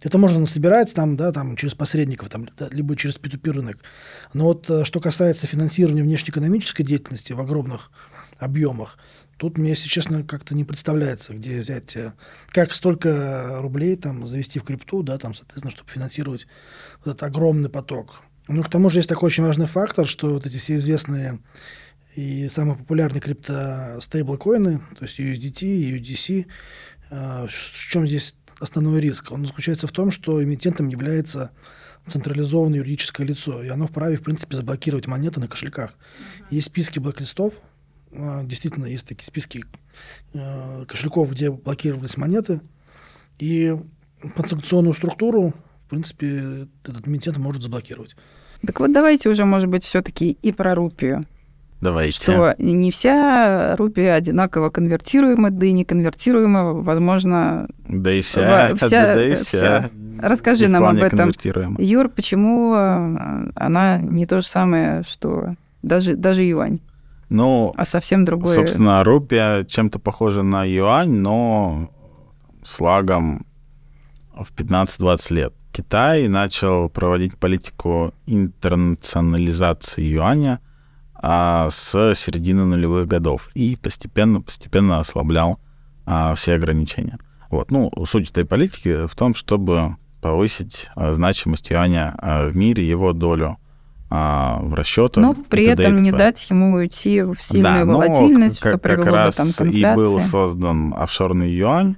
[0.02, 3.80] Это можно насобирать там, да, там, через посредников, там, либо через P2P рынок.
[4.34, 7.92] Но вот э, что касается финансирования внешнеэкономической деятельности в огромных
[8.38, 9.00] объемах,
[9.38, 12.14] тут мне, если честно, как-то не представляется, где взять, э,
[12.50, 16.48] как столько рублей там завести в крипту, да, там, соответственно, чтобы финансировать
[17.04, 18.22] вот этот огромный поток.
[18.48, 21.40] Ну, к тому же есть такой очень важный фактор, что вот эти все известные
[22.18, 26.48] и самые популярные крипто стейблкоины, то есть USDT, USDC,
[27.12, 29.32] э, в чем здесь основной риск?
[29.32, 31.52] Он заключается в том, что эмитентом является
[32.08, 35.96] централизованное юридическое лицо, и оно вправе, в принципе, заблокировать монеты на кошельках.
[36.50, 37.54] Есть списки блоклистов,
[38.12, 39.66] э, действительно, есть такие списки
[40.34, 42.62] э, кошельков, где блокировались монеты,
[43.38, 43.76] и
[44.36, 45.54] подсанкционную структуру,
[45.86, 48.16] в принципе, этот эмитент может заблокировать.
[48.66, 51.28] так вот давайте уже, может быть, все-таки и про рупию.
[51.82, 52.20] Давайте.
[52.22, 57.68] Что не вся рупия одинаково конвертируема, да и не конвертируема, возможно.
[57.88, 59.44] Да и вся, вся- да и вся.
[59.44, 59.90] вся.
[60.20, 61.32] Расскажи не нам об этом.
[61.78, 65.54] Юр, почему э, она не то же самое, что
[65.84, 66.80] даже, даже юань,
[67.30, 68.56] Ну, а совсем другое?
[68.56, 71.92] собственно, рупия чем-то похожа на юань, но
[72.64, 73.46] с лагом
[74.36, 75.54] в 15-20 лет.
[75.72, 80.60] Китай начал проводить политику интернационализации юаня
[81.20, 85.60] а, с середины нулевых годов и постепенно-постепенно ослаблял
[86.06, 87.18] а, все ограничения.
[87.50, 87.72] Вот.
[87.72, 93.14] Ну, суть этой политики в том, чтобы повысить э, значимость юаня э, в мире, его
[93.14, 93.58] долю
[94.10, 95.22] а, в расчетах.
[95.22, 99.14] Но при этом не дать ему уйти в сильную да, волатильность, как, что привело как
[99.14, 101.98] раз бы там к и был создан офшорный юань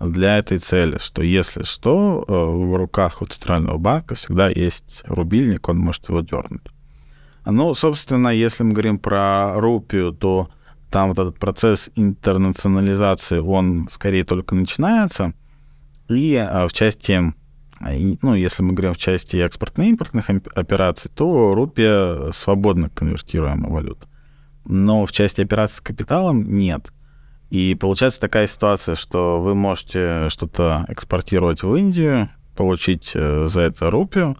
[0.00, 5.68] для этой цели, что если что, э, в руках у Центрального банка всегда есть рубильник,
[5.68, 6.62] он может его дернуть.
[7.50, 10.50] Ну, собственно, если мы говорим про рупию, то
[10.90, 15.32] там вот этот процесс интернационализации, он скорее только начинается.
[16.10, 17.32] И а, в части,
[17.80, 24.06] ну, если мы говорим в части экспортно-импортных операций, то рупия свободно конвертируемая валюта.
[24.66, 26.92] Но в части операций с капиталом нет.
[27.48, 33.90] И получается такая ситуация, что вы можете что-то экспортировать в Индию, получить э, за это
[33.90, 34.36] рупию,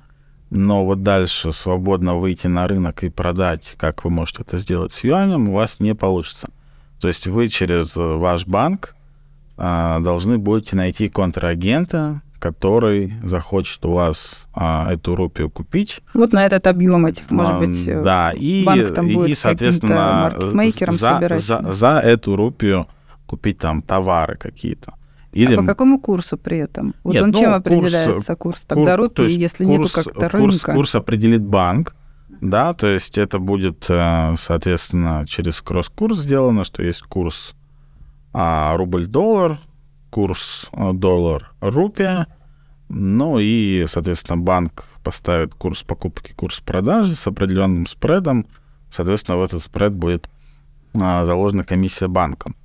[0.51, 5.05] но вот дальше свободно выйти на рынок и продать, как вы можете это сделать с
[5.05, 6.49] юанем, у вас не получится.
[7.01, 8.95] То есть вы через ваш банк
[9.57, 16.01] а, должны будете найти контрагента, который захочет у вас а, эту рупию купить.
[16.15, 20.33] Вот на этот объем этих, может а, быть, да, и, банк там будет и, соответственно,
[20.93, 22.87] за, за, за эту рупию
[23.27, 24.95] купить там товары какие-то.
[25.39, 25.55] Или...
[25.55, 26.95] А по какому курсу при этом?
[27.05, 28.63] Вот Нет, он ну, чем определяется курс?
[28.67, 29.07] Тогда кур...
[29.07, 30.73] рупии, если курс, нету как-то курс, рынка?
[30.73, 31.95] Курс определит банк,
[32.41, 37.55] да, то есть это будет, э, соответственно, через кросс-курс сделано, что есть курс
[38.33, 39.59] а, рубль-доллар,
[40.11, 42.27] курс э, доллар-рупия,
[42.89, 48.47] ну и, соответственно, банк поставит курс покупки, курс продажи с определенным спредом,
[48.91, 50.29] соответственно, в этот спред будет
[51.01, 52.57] а, заложена комиссия банком.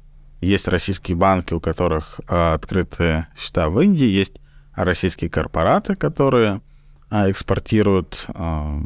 [0.44, 4.34] Есть российские банки, у которых а, открыты счета в Индии, есть
[4.76, 6.62] российские корпораты, которые
[7.10, 8.80] а, экспортируют а,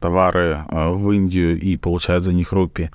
[0.00, 2.90] товары в Индию и получают за них рупии.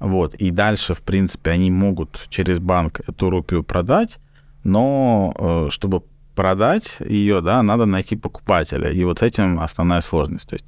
[0.00, 0.34] Вот.
[0.34, 4.18] И дальше, в принципе, они могут через банк эту рупию продать,
[4.64, 6.02] но э, чтобы
[6.34, 8.90] продать ее, да, надо найти покупателя.
[8.90, 10.48] И вот с этим основная сложность.
[10.48, 10.66] То есть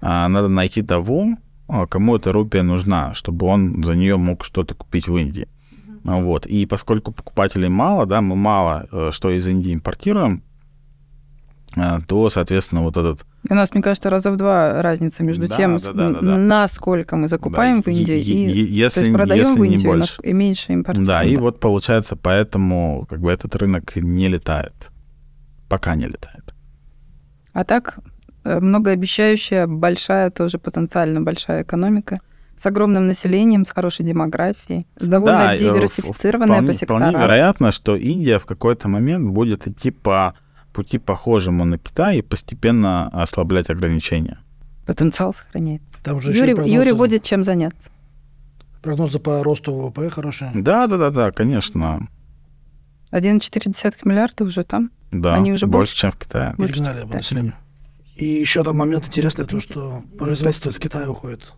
[0.00, 1.36] надо найти того,
[1.88, 5.46] кому эта рупия нужна, чтобы он за нее мог что-то купить в Индии.
[6.16, 6.46] Вот.
[6.46, 10.42] И поскольку покупателей мало, да, мы мало э, что из Индии импортируем,
[11.76, 13.26] э, то, соответственно, вот этот...
[13.48, 16.36] У нас, мне кажется, раза в два разница между да, тем, да, да, да, да.
[16.36, 20.22] насколько мы закупаем да, в Индии, и, если, то есть продаем в Индию больше.
[20.22, 21.06] и меньше импортируем.
[21.06, 24.90] Да, и вот получается, поэтому как бы этот рынок не летает.
[25.68, 26.54] Пока не летает.
[27.52, 27.98] А так,
[28.44, 32.20] э, многообещающая, большая, тоже потенциально большая экономика
[32.60, 37.02] с огромным населением, с хорошей демографией, с довольно да, диверсифицированная вполне, по секторам.
[37.02, 40.34] Вполне вероятно, что Индия в какой-то момент будет идти по
[40.72, 44.38] пути похожему на Китай и постепенно ослаблять ограничения.
[44.86, 45.86] Потенциал сохраняется.
[46.02, 46.74] Там же Юрий, прогнозы...
[46.74, 47.90] Юрий будет чем заняться.
[48.82, 50.50] Прогнозы по росту ВВП хорошие.
[50.54, 52.08] Да, да, да, да, конечно.
[53.12, 54.90] 1,4 миллиарда уже там.
[55.10, 56.54] Да, Они уже больше, больше чем в Китае.
[56.56, 57.54] Перегнали по населению.
[58.16, 61.54] И еще там момент интересный, то, что производство из Китая уходит.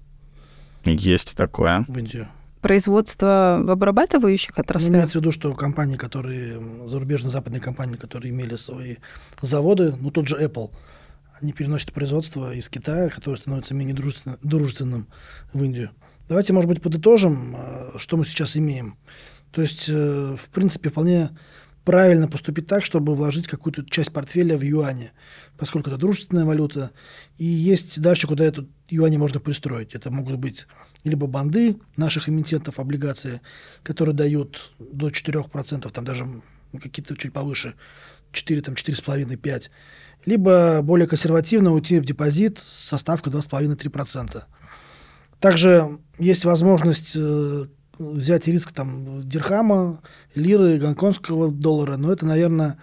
[0.85, 1.85] Есть такое.
[1.89, 2.29] В Индию.
[2.61, 4.91] Производство в обрабатывающих ну, отраслях?
[4.91, 8.97] Ну, имеется в виду, что компании, которые, зарубежные западные компании, которые имели свои
[9.41, 10.71] заводы, ну тот же Apple,
[11.41, 15.07] они переносят производство из Китая, которое становится менее дружественным, дружественным
[15.53, 15.91] в Индию.
[16.29, 18.97] Давайте, может быть, подытожим, э, что мы сейчас имеем.
[19.51, 21.31] То есть, э, в принципе, вполне
[21.85, 25.13] правильно поступить так, чтобы вложить какую-то часть портфеля в юане,
[25.57, 26.91] поскольку это дружественная валюта,
[27.39, 29.95] и есть дальше, куда эту юани можно пристроить.
[29.95, 30.67] Это могут быть
[31.05, 33.41] либо банды наших эмитентов, облигации,
[33.83, 36.27] которые дают до 4%, там даже
[36.81, 37.75] какие-то чуть повыше,
[38.33, 39.71] 4, там 4,5, 5,
[40.27, 44.43] либо более консервативно уйти в депозит со ставкой 2,5-3%.
[45.41, 47.67] Также есть возможность э,
[48.01, 50.01] взять риск там дирхама,
[50.35, 52.79] лиры, гонконгского доллара, но это, наверное,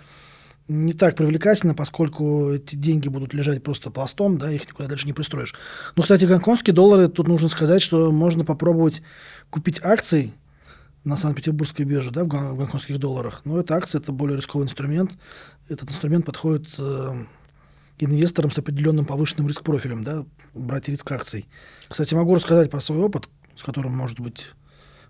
[0.68, 5.14] не так привлекательно, поскольку эти деньги будут лежать просто пластом, да, их никуда дальше не
[5.14, 5.56] пристроишь.
[5.96, 9.02] Но, кстати, гонконгские доллары, тут нужно сказать, что можно попробовать
[9.50, 10.34] купить акции
[11.04, 13.42] на Санкт-Петербургской бирже, да, в гонконгских долларах.
[13.46, 15.18] Но эта акция– это более рисковый инструмент.
[15.70, 17.14] Этот инструмент подходит э,
[18.00, 21.48] инвесторам с определенным повышенным риск-профилем, да, брать риск акций.
[21.88, 24.50] Кстати, могу рассказать про свой опыт, с которым, может быть,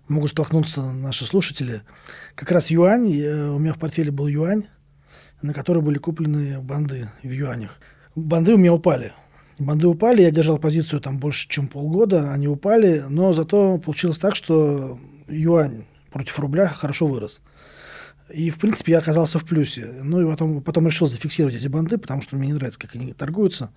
[0.08, 1.82] могут столкнуться наши слушатели.
[2.34, 4.66] Как раз юань, я, у меня в портфеле был юань,
[5.42, 7.76] на который были куплены банды в юанях.
[8.14, 9.12] Банды у меня упали.
[9.58, 14.36] Банды упали, я держал позицию там больше, чем полгода, они упали, но зато получилось так,
[14.36, 17.42] что юань против рубля хорошо вырос.
[18.32, 19.86] И, в принципе, я оказался в плюсе.
[20.02, 23.12] Ну, и потом, потом решил зафиксировать эти банды, потому что мне не нравится, как они
[23.14, 23.70] торгуются.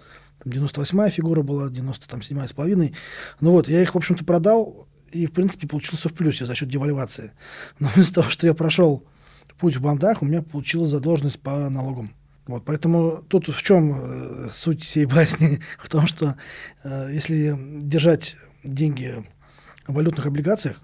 [0.44, 2.94] Там 98-я фигура была, 97-я с половиной.
[3.40, 6.70] Ну вот, я их, в общем-то, продал, и, в принципе, получился в плюсе за счет
[6.70, 7.32] девальвации.
[7.80, 9.06] Но из-за того, что я прошел
[9.58, 12.14] путь в бандах, у меня получилась задолженность по налогам
[12.48, 15.62] Вот, поэтому тут в чем э, суть всей басни?
[15.80, 16.36] В том, что
[16.84, 19.26] э, если держать деньги
[19.88, 20.82] в валютных облигациях,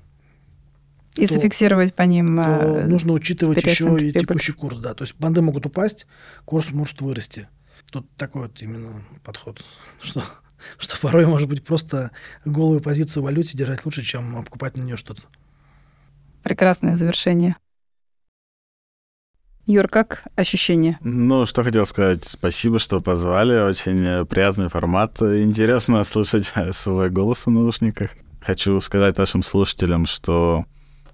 [1.16, 2.38] и то, зафиксировать по ним.
[2.38, 4.94] То э, нужно учитывать еще и текущий курс, да.
[4.94, 6.06] То есть банды могут упасть,
[6.46, 7.48] курс может вырасти.
[7.92, 9.64] Тут такой вот именно подход,
[10.02, 10.24] что,
[10.78, 12.12] что порой, может быть, просто
[12.46, 15.24] голую позицию в валюте держать лучше, чем покупать на нее что-то.
[16.44, 17.56] Прекрасное завершение.
[19.66, 20.98] Юр, как ощущение?
[21.02, 22.24] Ну, что хотел сказать.
[22.26, 23.60] Спасибо, что позвали.
[23.60, 25.22] Очень приятный формат.
[25.22, 28.12] Интересно слышать свой голос в наушниках.
[28.40, 30.66] Хочу сказать нашим слушателям, что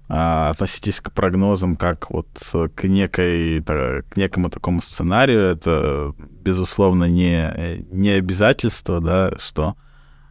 [0.08, 2.28] относитесь к прогнозам как вот
[2.74, 5.40] к некой к некому такому сценарию.
[5.52, 9.76] Это безусловно не не обязательство да что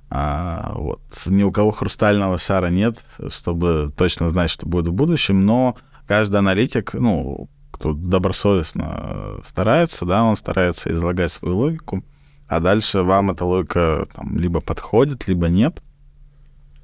[0.09, 2.97] а, вот ни у кого хрустального шара нет
[3.29, 10.23] чтобы точно знать что будет в будущем но каждый аналитик ну кто добросовестно старается да
[10.23, 12.03] он старается излагать свою логику
[12.47, 15.81] а дальше вам эта логика там, либо подходит либо нет.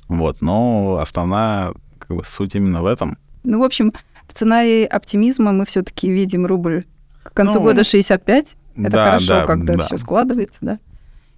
[0.07, 1.73] Вот но основная
[2.09, 3.17] как бы суть именно в этом.
[3.43, 3.91] Ну, в общем,
[4.27, 6.85] в сценарии оптимизма мы все-таки видим рубль
[7.23, 8.55] к концу ну, года 65.
[8.77, 9.83] Это да, хорошо, да, когда да.
[9.83, 10.79] все складывается, да.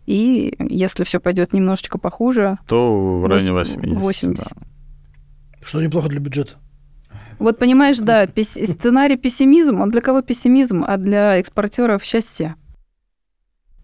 [0.05, 4.01] И если все пойдет немножечко похуже, то в районе 80.
[4.01, 4.33] 80.
[4.33, 4.43] Да.
[5.61, 6.53] Что неплохо для бюджета.
[7.37, 12.55] Вот понимаешь, да, сценарий пессимизм, он для кого пессимизм, а для экспортеров счастье.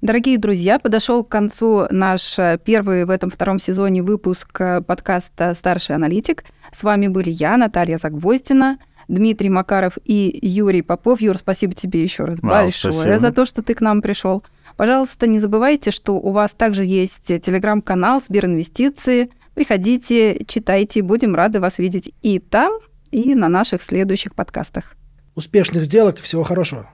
[0.01, 5.55] Дорогие друзья, подошел к концу наш э, первый в этом втором сезоне выпуск э, подкаста
[5.57, 6.43] «Старший аналитик».
[6.71, 8.77] С вами были я, Наталья Загвоздина,
[9.07, 11.19] Дмитрий Макаров и Юрий Попов.
[11.19, 13.17] Юр, спасибо тебе еще раз Вау, большое спасибо.
[13.17, 14.43] за то, что ты к нам пришел.
[14.75, 19.31] Пожалуйста, не забывайте, что у вас также есть телеграм-канал Сберинвестиции.
[19.55, 22.71] Приходите, читайте, будем рады вас видеть и там,
[23.09, 24.95] и на наших следующих подкастах.
[25.33, 26.87] Успешных сделок, всего хорошего.